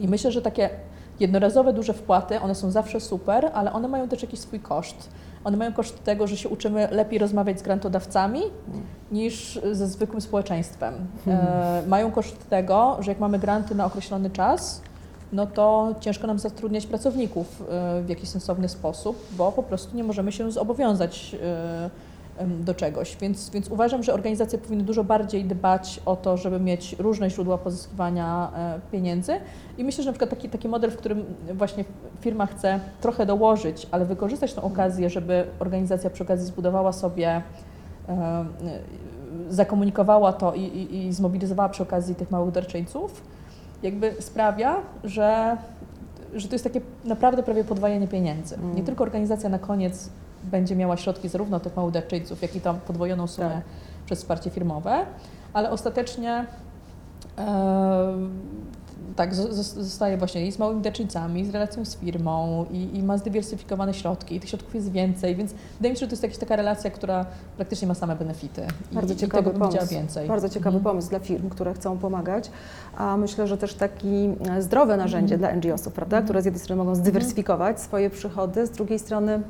I 0.00 0.08
myślę, 0.08 0.32
że 0.32 0.42
takie 0.42 0.70
jednorazowe 1.20 1.72
duże 1.72 1.92
wpłaty, 1.92 2.40
one 2.40 2.54
są 2.54 2.70
zawsze 2.70 3.00
super, 3.00 3.50
ale 3.54 3.72
one 3.72 3.88
mają 3.88 4.08
też 4.08 4.22
jakiś 4.22 4.40
swój 4.40 4.60
koszt. 4.60 5.08
One 5.44 5.56
mają 5.56 5.72
koszt 5.72 6.04
tego, 6.04 6.26
że 6.26 6.36
się 6.36 6.48
uczymy 6.48 6.88
lepiej 6.90 7.18
rozmawiać 7.18 7.58
z 7.58 7.62
grantodawcami 7.62 8.40
niż 9.12 9.60
ze 9.72 9.86
zwykłym 9.86 10.20
społeczeństwem. 10.20 10.94
E, 11.26 11.82
mają 11.88 12.12
koszt 12.12 12.48
tego, 12.48 12.96
że 13.00 13.10
jak 13.10 13.20
mamy 13.20 13.38
granty 13.38 13.74
na 13.74 13.84
określony 13.84 14.30
czas, 14.30 14.82
no 15.32 15.46
to 15.46 15.94
ciężko 16.00 16.26
nam 16.26 16.38
zatrudniać 16.38 16.86
pracowników 16.86 17.62
e, 17.62 18.02
w 18.02 18.08
jakiś 18.08 18.28
sensowny 18.28 18.68
sposób, 18.68 19.26
bo 19.32 19.52
po 19.52 19.62
prostu 19.62 19.96
nie 19.96 20.04
możemy 20.04 20.32
się 20.32 20.52
zobowiązać 20.52 21.36
e, 21.42 21.90
do 22.40 22.74
czegoś. 22.74 23.16
Więc, 23.16 23.50
więc 23.50 23.68
uważam, 23.68 24.02
że 24.02 24.14
organizacje 24.14 24.58
powinny 24.58 24.84
dużo 24.84 25.04
bardziej 25.04 25.44
dbać 25.44 26.00
o 26.06 26.16
to, 26.16 26.36
żeby 26.36 26.60
mieć 26.60 26.96
różne 26.98 27.30
źródła 27.30 27.58
pozyskiwania 27.58 28.52
e, 28.56 28.80
pieniędzy. 28.92 29.32
I 29.78 29.84
myślę, 29.84 30.04
że 30.04 30.10
na 30.10 30.12
przykład 30.12 30.30
taki, 30.30 30.48
taki 30.48 30.68
model, 30.68 30.90
w 30.90 30.96
którym 30.96 31.24
właśnie 31.54 31.84
firma 32.20 32.46
chce 32.46 32.80
trochę 33.00 33.26
dołożyć, 33.26 33.86
ale 33.90 34.04
wykorzystać 34.04 34.54
tę 34.54 34.62
okazję, 34.62 35.10
żeby 35.10 35.44
organizacja 35.58 36.10
przy 36.10 36.22
okazji 36.22 36.46
zbudowała 36.46 36.92
sobie, 36.92 37.28
e, 38.08 38.12
e, 38.12 38.44
zakomunikowała 39.48 40.32
to 40.32 40.54
i, 40.54 40.60
i, 40.60 41.06
i 41.06 41.12
zmobilizowała 41.12 41.68
przy 41.68 41.82
okazji 41.82 42.14
tych 42.14 42.30
małych 42.30 42.54
darczyńców, 42.54 43.22
jakby 43.82 44.14
sprawia, 44.20 44.76
że, 45.04 45.56
że 46.34 46.48
to 46.48 46.54
jest 46.54 46.64
takie 46.64 46.80
naprawdę 47.04 47.42
prawie 47.42 47.64
podwajanie 47.64 48.08
pieniędzy. 48.08 48.54
Mm. 48.54 48.76
Nie 48.76 48.82
tylko 48.82 49.04
organizacja 49.04 49.48
na 49.48 49.58
koniec 49.58 50.10
będzie 50.44 50.76
miała 50.76 50.96
środki 50.96 51.28
zarówno 51.28 51.60
tych 51.60 51.76
małych 51.76 51.94
darczyńców, 51.94 52.42
jak 52.42 52.56
i 52.56 52.60
tam 52.60 52.80
podwojoną 52.80 53.26
sumę 53.26 53.48
Tak. 53.50 53.62
przez 54.06 54.18
wsparcie 54.18 54.50
firmowe, 54.50 55.06
ale 55.52 55.70
ostatecznie 55.70 56.46
e, 57.38 58.14
tak, 59.16 59.34
zo- 59.34 59.48
zo- 59.52 59.82
zostaje 59.82 60.16
właśnie 60.16 60.46
i 60.46 60.52
z 60.52 60.58
małymi 60.58 60.82
darczyńcami, 60.82 61.40
i 61.40 61.46
z 61.46 61.50
relacją 61.50 61.84
z 61.84 61.96
firmą, 61.96 62.66
i, 62.70 62.96
i 62.98 63.02
ma 63.02 63.18
zdywersyfikowane 63.18 63.94
środki, 63.94 64.36
i 64.36 64.40
tych 64.40 64.50
środków 64.50 64.74
jest 64.74 64.90
więcej, 64.92 65.36
więc 65.36 65.52
wydaje 65.78 65.90
mi 65.92 65.96
się, 65.96 66.00
że 66.00 66.06
to 66.06 66.12
jest 66.12 66.22
jakaś 66.22 66.38
taka 66.38 66.56
relacja, 66.56 66.90
która 66.90 67.26
praktycznie 67.56 67.88
ma 67.88 67.94
same 67.94 68.16
benefity. 68.16 68.66
I, 68.92 68.94
Bardzo 68.94 69.14
i 69.14 69.16
ciekawy 69.16 69.50
chciała 69.50 69.68
pomysł. 69.70 69.94
więcej. 69.94 70.28
Bardzo 70.28 70.48
ciekawy 70.48 70.76
Mhm. 70.76 70.84
pomysł 70.84 71.10
dla 71.10 71.18
firm, 71.18 71.48
które 71.50 71.74
chcą 71.74 71.98
pomagać, 71.98 72.50
a 72.96 73.16
myślę, 73.16 73.46
że 73.48 73.58
też 73.58 73.74
taki 73.74 74.28
zdrowe 74.60 74.96
narzędzie 74.96 75.34
Mhm. 75.34 75.60
dla 75.60 75.70
NGO-sów, 75.70 75.92
prawda? 75.92 76.16
Mhm. 76.16 76.24
które 76.26 76.42
z 76.42 76.44
jednej 76.44 76.60
strony 76.60 76.84
mogą 76.84 76.94
zdywersyfikować 76.94 77.80
swoje 77.80 78.10
przychody, 78.10 78.66
z 78.66 78.70
drugiej 78.70 78.98
strony 78.98 79.40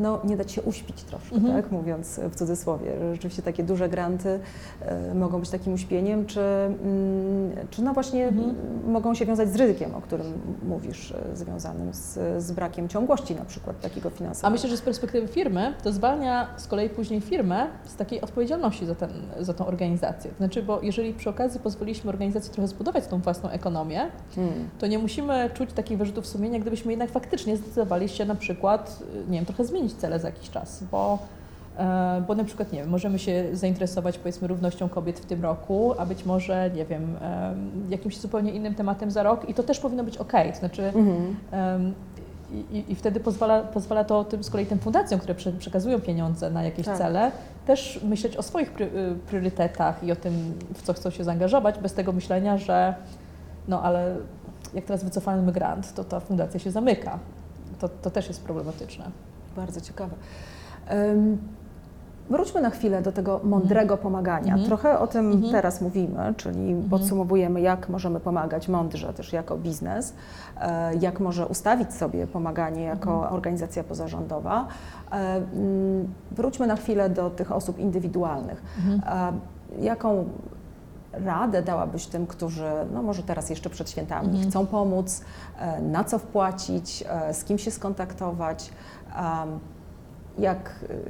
no, 0.00 0.20
nie 0.24 0.36
dać 0.36 0.52
się 0.52 0.62
uśpić 0.62 1.02
troszkę, 1.02 1.36
Mhm. 1.36 1.62
tak? 1.62 1.72
mówiąc 1.72 2.20
w 2.30 2.36
cudzysłowie. 2.36 2.90
że 3.00 3.12
Rzeczywiście 3.14 3.42
takie 3.42 3.62
duże 3.64 3.88
granty 3.88 4.40
e, 4.80 5.14
mogą 5.14 5.40
być 5.40 5.50
takim 5.50 5.72
uśpieniem, 5.72 6.26
czy, 6.26 6.40
mm, 6.40 7.50
czy 7.70 7.82
no 7.82 7.92
właśnie 7.94 8.28
Mhm. 8.28 8.54
mogą 8.92 9.14
się 9.14 9.26
wiązać 9.26 9.52
z 9.52 9.56
ryzykiem, 9.56 9.94
o 9.94 10.00
którym 10.00 10.26
mówisz, 10.68 11.12
e, 11.12 11.36
związanym 11.36 11.94
z, 11.94 12.18
z 12.44 12.52
brakiem 12.52 12.88
ciągłości 12.88 13.34
na 13.34 13.44
przykład 13.44 13.80
takiego 13.80 14.10
finansowego. 14.10 14.46
A 14.46 14.50
myślę, 14.50 14.68
że 14.70 14.76
z 14.76 14.80
perspektywy 14.82 15.28
firmy 15.28 15.74
to 15.84 15.92
zwalnia 15.92 16.46
z 16.56 16.66
kolei 16.66 16.90
później 16.90 17.20
firmę 17.20 17.66
z 17.84 17.96
takiej 17.96 18.20
odpowiedzialności 18.20 18.86
za, 18.86 18.94
ten, 18.94 19.10
za 19.40 19.54
tą 19.54 19.66
organizację. 19.66 20.30
Znaczy, 20.38 20.62
bo 20.62 20.80
jeżeli 20.82 21.14
przy 21.14 21.30
okazji 21.30 21.60
pozwoliliśmy 21.60 22.10
organizacji 22.10 22.52
trochę 22.52 22.68
zbudować 22.68 23.06
tą 23.06 23.18
własną 23.18 23.48
ekonomię, 23.50 24.00
Hmm. 24.34 24.68
to 24.78 24.86
nie 24.86 24.98
musimy 24.98 25.50
czuć 25.54 25.72
takich 25.72 25.98
wyrzutów 25.98 26.26
sumienia, 26.26 26.58
gdybyśmy 26.58 26.92
jednak 26.92 27.10
faktycznie 27.10 27.56
zdecydowali 27.56 28.08
się 28.08 28.24
na 28.24 28.34
przykład, 28.34 28.98
nie 29.28 29.36
wiem, 29.38 29.46
trochę 29.46 29.64
zmienić 29.64 29.89
cele 29.94 30.18
za 30.20 30.28
jakiś 30.28 30.50
czas, 30.50 30.84
bo, 30.90 31.18
e, 31.78 32.22
bo 32.28 32.34
na 32.34 32.44
przykład, 32.44 32.72
nie 32.72 32.80
wiem, 32.80 32.90
możemy 32.90 33.18
się 33.18 33.44
zainteresować 33.52 34.18
powiedzmy 34.18 34.48
równością 34.48 34.88
kobiet 34.88 35.20
w 35.20 35.24
tym 35.26 35.42
roku, 35.42 35.94
a 35.98 36.06
być 36.06 36.24
może, 36.24 36.70
nie 36.74 36.84
wiem, 36.84 37.16
jakimś 37.88 38.18
zupełnie 38.18 38.52
innym 38.52 38.74
tematem 38.74 39.10
za 39.10 39.22
rok 39.22 39.48
i 39.48 39.54
to 39.54 39.62
też 39.62 39.80
powinno 39.80 40.04
być 40.04 40.16
ok. 40.18 40.32
To 40.52 40.58
znaczy, 40.58 40.82
Mhm. 40.86 41.94
I, 42.72 42.84
i, 42.88 42.94
wtedy 42.94 43.20
pozwala, 43.20 43.60
pozwala 43.62 44.04
to 44.04 44.24
tym, 44.24 44.44
z 44.44 44.50
kolei 44.50 44.66
tym 44.66 44.78
fundacjom, 44.78 45.20
które 45.20 45.34
prze- 45.34 45.52
przekazują 45.52 46.00
pieniądze 46.00 46.50
na 46.50 46.62
jakieś 46.62 46.86
Tak. 46.86 46.98
cele, 46.98 47.30
też 47.66 48.00
myśleć 48.04 48.36
o 48.36 48.42
swoich 48.42 48.80
y, 48.80 48.88
priorytetach 49.26 50.04
i 50.04 50.12
o 50.12 50.16
tym, 50.16 50.54
w 50.74 50.82
co 50.82 50.92
chcą 50.92 51.10
się 51.10 51.24
zaangażować, 51.24 51.78
bez 51.78 51.94
tego 51.94 52.12
myślenia, 52.12 52.58
że 52.58 52.94
no 53.68 53.82
ale 53.82 54.16
jak 54.74 54.84
teraz 54.84 55.04
wycofamy 55.04 55.52
grant, 55.52 55.94
to 55.94 56.04
ta 56.04 56.20
fundacja 56.20 56.60
się 56.60 56.70
zamyka. 56.70 57.18
To, 57.80 57.88
to 57.88 58.10
też 58.10 58.28
jest 58.28 58.44
problematyczne. 58.44 59.04
Bardzo 59.60 59.80
ciekawe. 59.80 60.14
Wróćmy 62.30 62.60
na 62.60 62.70
chwilę 62.70 63.02
do 63.02 63.12
tego 63.12 63.40
mądrego 63.44 63.96
pomagania. 63.96 64.52
Mhm. 64.52 64.66
Trochę 64.66 64.98
o 64.98 65.06
tym 65.06 65.32
Mhm. 65.32 65.52
teraz 65.52 65.80
mówimy, 65.80 66.34
czyli 66.36 66.74
podsumowujemy, 66.90 67.60
jak 67.60 67.88
możemy 67.88 68.20
pomagać 68.20 68.68
mądrze 68.68 69.12
też 69.14 69.32
jako 69.32 69.56
biznes, 69.58 70.14
e, 70.60 70.94
jak 70.96 71.20
może 71.20 71.46
ustawić 71.46 71.94
sobie 71.94 72.26
pomaganie 72.26 72.82
jako 72.84 73.12
Mhm. 73.14 73.34
organizacja 73.34 73.84
pozarządowa. 73.84 74.66
E, 75.12 75.40
Wróćmy 76.32 76.66
na 76.66 76.76
chwilę 76.76 77.10
do 77.10 77.30
tych 77.30 77.52
osób 77.52 77.78
indywidualnych. 77.78 78.62
Mhm. 78.78 79.00
E, 79.06 79.32
Jaką 79.80 80.24
radę 81.12 81.62
dałabyś 81.62 82.06
tym, 82.06 82.26
którzy, 82.26 82.70
no 82.92 83.02
może 83.02 83.22
teraz 83.22 83.50
jeszcze 83.50 83.70
przed 83.70 83.90
świętami, 83.90 84.28
Mhm. 84.28 84.50
chcą 84.50 84.66
pomóc, 84.66 85.20
e, 85.58 85.80
na 85.80 86.04
co 86.04 86.18
wpłacić, 86.18 87.04
e, 87.08 87.34
z 87.34 87.44
kim 87.44 87.58
się 87.58 87.70
skontaktować? 87.70 88.70
Jak, 90.38 90.84
y, 90.90 91.02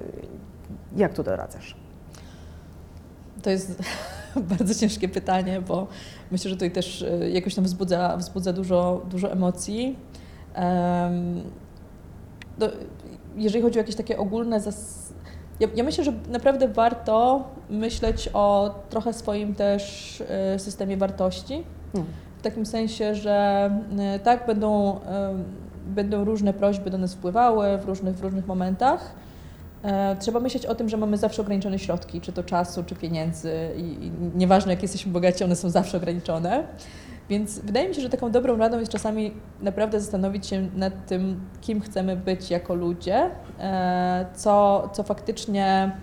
jak 0.96 1.14
tu 1.14 1.22
doradzasz? 1.22 1.76
To 3.42 3.50
jest 3.50 3.82
bardzo 4.56 4.74
ciężkie 4.74 5.08
pytanie, 5.08 5.60
bo 5.60 5.86
myślę, 6.30 6.50
że 6.50 6.56
tutaj 6.56 6.70
też 6.70 7.02
e, 7.02 7.30
jakoś 7.30 7.54
tam 7.54 7.64
wzbudza, 7.64 8.16
wzbudza 8.16 8.52
dużo, 8.52 9.02
dużo 9.10 9.32
emocji. 9.32 9.98
Em, 10.54 11.42
no, 12.58 12.66
jeżeli 13.36 13.62
chodzi 13.62 13.78
o 13.78 13.82
jakieś 13.82 13.96
takie 13.96 14.18
ogólne, 14.18 14.60
zas... 14.60 14.99
Ja, 15.60 15.68
ja 15.74 15.84
myślę, 15.84 16.04
że 16.04 16.12
naprawdę 16.28 16.68
warto 16.68 17.44
myśleć 17.70 18.30
o 18.32 18.74
trochę 18.90 19.12
swoim 19.12 19.54
też 19.54 20.22
e, 20.28 20.58
systemie 20.58 20.96
wartości. 20.96 21.64
Mm. 21.94 22.06
W 22.38 22.42
takim 22.42 22.66
sensie, 22.66 23.14
że 23.14 23.70
e, 23.98 24.18
tak 24.18 24.46
będą, 24.46 25.00
e, 25.00 25.34
będą 25.86 26.24
różne 26.24 26.52
prośby 26.52 26.90
do 26.90 26.98
nas 26.98 27.14
wpływały 27.14 27.78
w 27.78 27.84
różnych, 27.84 28.16
w 28.16 28.22
różnych 28.22 28.46
momentach. 28.46 29.14
E, 29.82 30.16
Trzeba 30.16 30.40
myśleć 30.40 30.66
o 30.66 30.74
tym, 30.74 30.88
że 30.88 30.96
mamy 30.96 31.16
zawsze 31.16 31.42
ograniczone 31.42 31.78
środki, 31.78 32.20
czy 32.20 32.32
to 32.32 32.42
czasu, 32.42 32.84
czy 32.84 32.94
pieniędzy 32.94 33.52
i, 33.76 33.80
i 33.80 34.10
nieważne 34.34 34.72
jak 34.72 34.82
jesteśmy 34.82 35.12
bogaci, 35.12 35.44
one 35.44 35.56
są 35.56 35.70
zawsze 35.70 35.96
ograniczone. 35.96 36.64
Więc 37.30 37.58
wydaje 37.58 37.88
mi 37.88 37.94
się, 37.94 38.02
że 38.02 38.08
taką 38.08 38.30
dobrą 38.30 38.56
radą 38.56 38.78
jest 38.78 38.92
czasami 38.92 39.34
naprawdę 39.62 40.00
zastanowić 40.00 40.46
się 40.46 40.68
nad 40.76 41.06
tym, 41.06 41.40
kim 41.60 41.80
chcemy 41.80 42.16
być 42.16 42.50
jako 42.50 42.74
ludzie, 42.74 43.30
e, 43.60 44.26
co, 44.34 44.88
co 44.92 45.02
faktycznie 45.02 45.96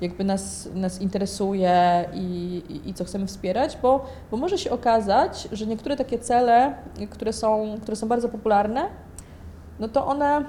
jakby 0.00 0.24
nas, 0.24 0.68
nas 0.74 1.00
interesuje 1.00 2.04
i, 2.14 2.62
i, 2.68 2.90
i 2.90 2.94
co 2.94 3.04
chcemy 3.04 3.26
wspierać, 3.26 3.78
bo, 3.82 4.06
bo 4.30 4.36
może 4.36 4.58
się 4.58 4.70
okazać, 4.70 5.48
że 5.52 5.66
niektóre 5.66 5.96
takie 5.96 6.18
cele, 6.18 6.74
które 7.10 7.32
są, 7.32 7.76
które 7.82 7.96
są 7.96 8.08
bardzo 8.08 8.28
popularne, 8.28 8.88
no 9.80 9.88
to 9.88 10.06
one, 10.06 10.44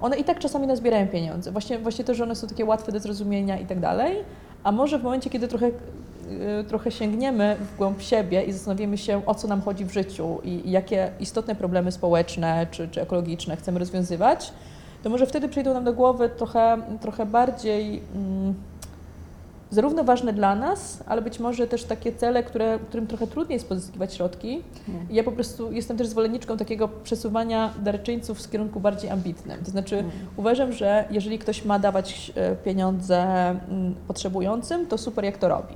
one 0.00 0.16
i 0.16 0.24
tak 0.24 0.38
czasami 0.38 0.66
nazbierają 0.66 1.08
pieniądze. 1.08 1.52
Właśnie, 1.52 1.78
właśnie 1.78 2.04
to, 2.04 2.14
że 2.14 2.24
one 2.24 2.34
są 2.34 2.46
takie 2.46 2.64
łatwe 2.64 2.92
do 2.92 3.00
zrozumienia 3.00 3.58
i 3.58 3.66
tak 3.66 3.80
dalej, 3.80 4.24
a 4.64 4.72
może 4.72 4.98
w 4.98 5.02
momencie, 5.02 5.30
kiedy 5.30 5.48
trochę, 5.48 5.70
trochę 6.68 6.90
sięgniemy 6.90 7.56
w 7.60 7.76
głąb 7.76 8.02
siebie 8.02 8.42
i 8.42 8.52
zastanowimy 8.52 8.98
się, 8.98 9.26
o 9.26 9.34
co 9.34 9.48
nam 9.48 9.62
chodzi 9.62 9.84
w 9.84 9.92
życiu 9.92 10.38
i, 10.44 10.68
i 10.68 10.70
jakie 10.70 11.10
istotne 11.20 11.54
problemy 11.54 11.92
społeczne 11.92 12.66
czy, 12.70 12.88
czy 12.88 13.02
ekologiczne 13.02 13.56
chcemy 13.56 13.78
rozwiązywać, 13.78 14.52
to 15.02 15.10
może 15.10 15.26
wtedy 15.26 15.48
przyjdą 15.48 15.74
nam 15.74 15.84
do 15.84 15.92
głowy 15.92 16.28
trochę, 16.36 16.78
trochę 17.00 17.26
bardziej 17.26 18.02
mm, 18.14 18.54
zarówno 19.70 20.04
ważne 20.04 20.32
dla 20.32 20.54
nas, 20.54 21.02
ale 21.06 21.22
być 21.22 21.40
może 21.40 21.66
też 21.66 21.84
takie 21.84 22.12
cele, 22.12 22.42
które, 22.42 22.78
którym 22.88 23.06
trochę 23.06 23.26
trudniej 23.26 23.54
jest 23.56 23.68
pozyskiwać 23.68 24.14
środki. 24.14 24.62
Mm. 24.88 25.06
I 25.10 25.14
Ja 25.14 25.24
po 25.24 25.32
prostu 25.32 25.72
jestem 25.72 25.96
też 25.96 26.06
zwolenniczką 26.06 26.56
takiego 26.56 26.88
przesuwania 26.88 27.72
darczyńców 27.82 28.38
w 28.42 28.50
kierunku 28.50 28.80
bardziej 28.80 29.10
ambitnym. 29.10 29.64
To 29.64 29.70
znaczy 29.70 29.96
Mm. 29.96 30.10
uważam, 30.36 30.72
że 30.72 31.04
jeżeli 31.10 31.38
ktoś 31.38 31.64
ma 31.64 31.78
dawać 31.78 32.32
e, 32.34 32.56
pieniądze 32.56 33.18
mm, 33.24 33.94
potrzebującym, 34.08 34.86
to 34.86 34.98
super 34.98 35.24
jak 35.24 35.38
to 35.38 35.48
robi. 35.48 35.74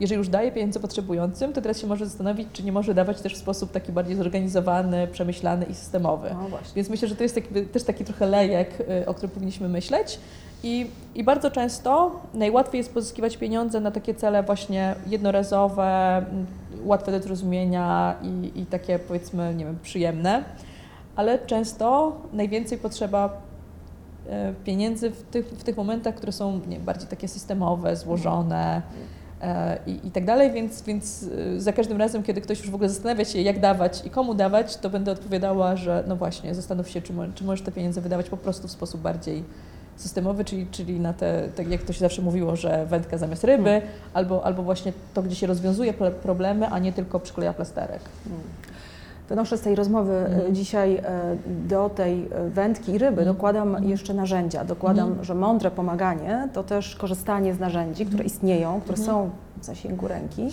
Jeżeli 0.00 0.18
już 0.18 0.28
daje 0.28 0.52
pieniądze 0.52 0.80
potrzebującym, 0.80 1.52
to 1.52 1.62
teraz 1.62 1.78
się 1.80 1.86
może 1.86 2.06
zastanowić, 2.06 2.48
czy 2.52 2.62
nie 2.62 2.72
może 2.72 2.94
dawać 2.94 3.20
też 3.20 3.34
w 3.34 3.36
sposób 3.36 3.72
taki 3.72 3.92
bardziej 3.92 4.16
zorganizowany, 4.16 5.06
przemyślany 5.06 5.66
i 5.66 5.74
systemowy. 5.74 6.30
No. 6.50 6.58
Więc 6.76 6.88
myślę, 6.88 7.08
że 7.08 7.16
to 7.16 7.22
jest 7.22 7.36
jakby 7.36 7.62
też 7.62 7.82
taki 7.82 8.04
trochę 8.04 8.26
lejek, 8.26 8.80
y, 8.80 9.06
o 9.06 9.14
którym 9.14 9.30
powinniśmy 9.30 9.68
myśleć. 9.68 10.18
I, 10.62 10.86
I 11.14 11.24
bardzo 11.24 11.50
często 11.50 12.20
najłatwiej 12.34 12.78
jest 12.78 12.94
pozyskiwać 12.94 13.36
pieniądze 13.36 13.80
na 13.80 13.90
takie 13.90 14.14
cele 14.14 14.42
właśnie 14.42 14.94
jednorazowe, 15.06 16.16
m, 16.16 16.46
łatwe 16.84 17.12
do 17.12 17.20
zrozumienia 17.20 18.14
i, 18.22 18.60
i 18.60 18.66
takie 18.66 18.98
powiedzmy, 18.98 19.54
nie 19.54 19.64
wiem, 19.64 19.78
przyjemne, 19.82 20.44
ale 21.16 21.38
często 21.38 22.16
najwięcej 22.32 22.78
potrzeba 22.78 23.40
e, 24.28 24.54
pieniędzy 24.64 25.10
w 25.10 25.22
tych, 25.22 25.46
w 25.46 25.64
tych 25.64 25.76
momentach, 25.76 26.14
które 26.14 26.32
są 26.32 26.60
nie, 26.68 26.80
bardziej 26.80 27.08
takie 27.08 27.28
systemowe, 27.28 27.96
złożone 27.96 28.82
e, 29.12 29.15
i, 29.86 30.00
i 30.04 30.10
tak 30.10 30.24
dalej, 30.24 30.50
więc, 30.52 30.82
więc 30.82 31.22
y, 31.22 31.60
za 31.60 31.72
każdym 31.72 31.98
razem, 31.98 32.22
kiedy 32.22 32.40
ktoś 32.40 32.58
już 32.60 32.70
w 32.70 32.74
ogóle 32.74 32.88
zastanawia 32.88 33.24
się, 33.24 33.40
jak 33.40 33.60
dawać 33.60 34.02
i 34.06 34.10
komu 34.10 34.34
dawać, 34.34 34.76
to 34.76 34.90
będę 34.90 35.12
odpowiadała, 35.12 35.76
że 35.76 36.04
no 36.06 36.16
właśnie, 36.16 36.54
zastanów 36.54 36.88
się, 36.90 37.02
czy, 37.02 37.12
czy 37.34 37.44
możesz 37.44 37.64
te 37.64 37.72
pieniądze 37.72 38.00
wydawać 38.00 38.28
po 38.28 38.36
prostu 38.36 38.68
w 38.68 38.70
sposób 38.70 39.00
bardziej 39.00 39.44
systemowy, 39.96 40.44
czyli, 40.44 40.66
czyli 40.70 41.00
na 41.00 41.12
te, 41.12 41.48
tak 41.56 41.70
jak 41.70 41.82
to 41.82 41.92
się 41.92 42.00
zawsze 42.00 42.22
mówiło, 42.22 42.56
że 42.56 42.86
wędka 42.86 43.18
zamiast 43.18 43.44
ryby, 43.44 43.70
Mm. 43.70 43.82
albo, 44.14 44.44
albo 44.44 44.62
właśnie 44.62 44.92
to, 45.14 45.22
gdzie 45.22 45.36
się 45.36 45.46
rozwiązuje 45.46 45.94
problemy, 46.22 46.66
a 46.68 46.78
nie 46.78 46.92
tylko 46.92 47.20
przykleja 47.20 47.52
plasterek. 47.52 48.00
Mm. 48.26 48.38
Wynoszę 49.28 49.58
z 49.58 49.60
tej 49.60 49.74
rozmowy 49.74 50.12
e, 50.12 50.26
Mhm. 50.26 50.54
dzisiaj 50.54 50.94
e, 50.96 51.02
do 51.68 51.88
tej 51.90 52.28
e, 52.32 52.48
wędki 52.50 52.92
i 52.92 52.98
ryby, 52.98 53.18
Mhm. 53.20 53.36
dokładam 53.36 53.68
Mhm. 53.68 53.88
jeszcze 53.88 54.14
narzędzia. 54.14 54.64
Dokładam, 54.64 55.08
Mhm. 55.08 55.24
że 55.24 55.34
mądre 55.34 55.70
pomaganie 55.70 56.48
to 56.52 56.62
też 56.62 56.96
korzystanie 56.96 57.54
z 57.54 57.58
narzędzi, 57.58 58.06
które 58.06 58.22
Mhm. 58.24 58.26
istnieją, 58.26 58.80
które 58.80 58.98
Mhm. 58.98 59.06
są 59.16 59.30
w 59.60 59.64
zasięgu 59.64 60.08
ręki. 60.08 60.48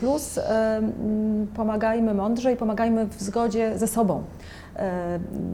Plus 0.00 0.38
pomagajmy 1.56 2.14
mądrze 2.14 2.52
i 2.52 2.56
pomagajmy 2.56 3.06
w 3.06 3.22
zgodzie 3.22 3.78
ze 3.78 3.86
sobą, 3.86 4.22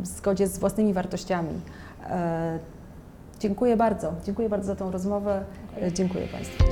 w 0.03 0.07
zgodzie 0.07 0.47
z 0.47 0.59
własnymi 0.59 0.93
wartościami. 0.93 1.49
Dziękuję 3.41 3.77
bardzo. 3.77 4.13
Dziękuję 4.25 4.49
bardzo 4.49 4.67
za 4.67 4.77
tą 4.77 4.91
rozmowę. 4.91 5.41
Dziękuję 5.95 6.27
Państwu. 6.29 6.65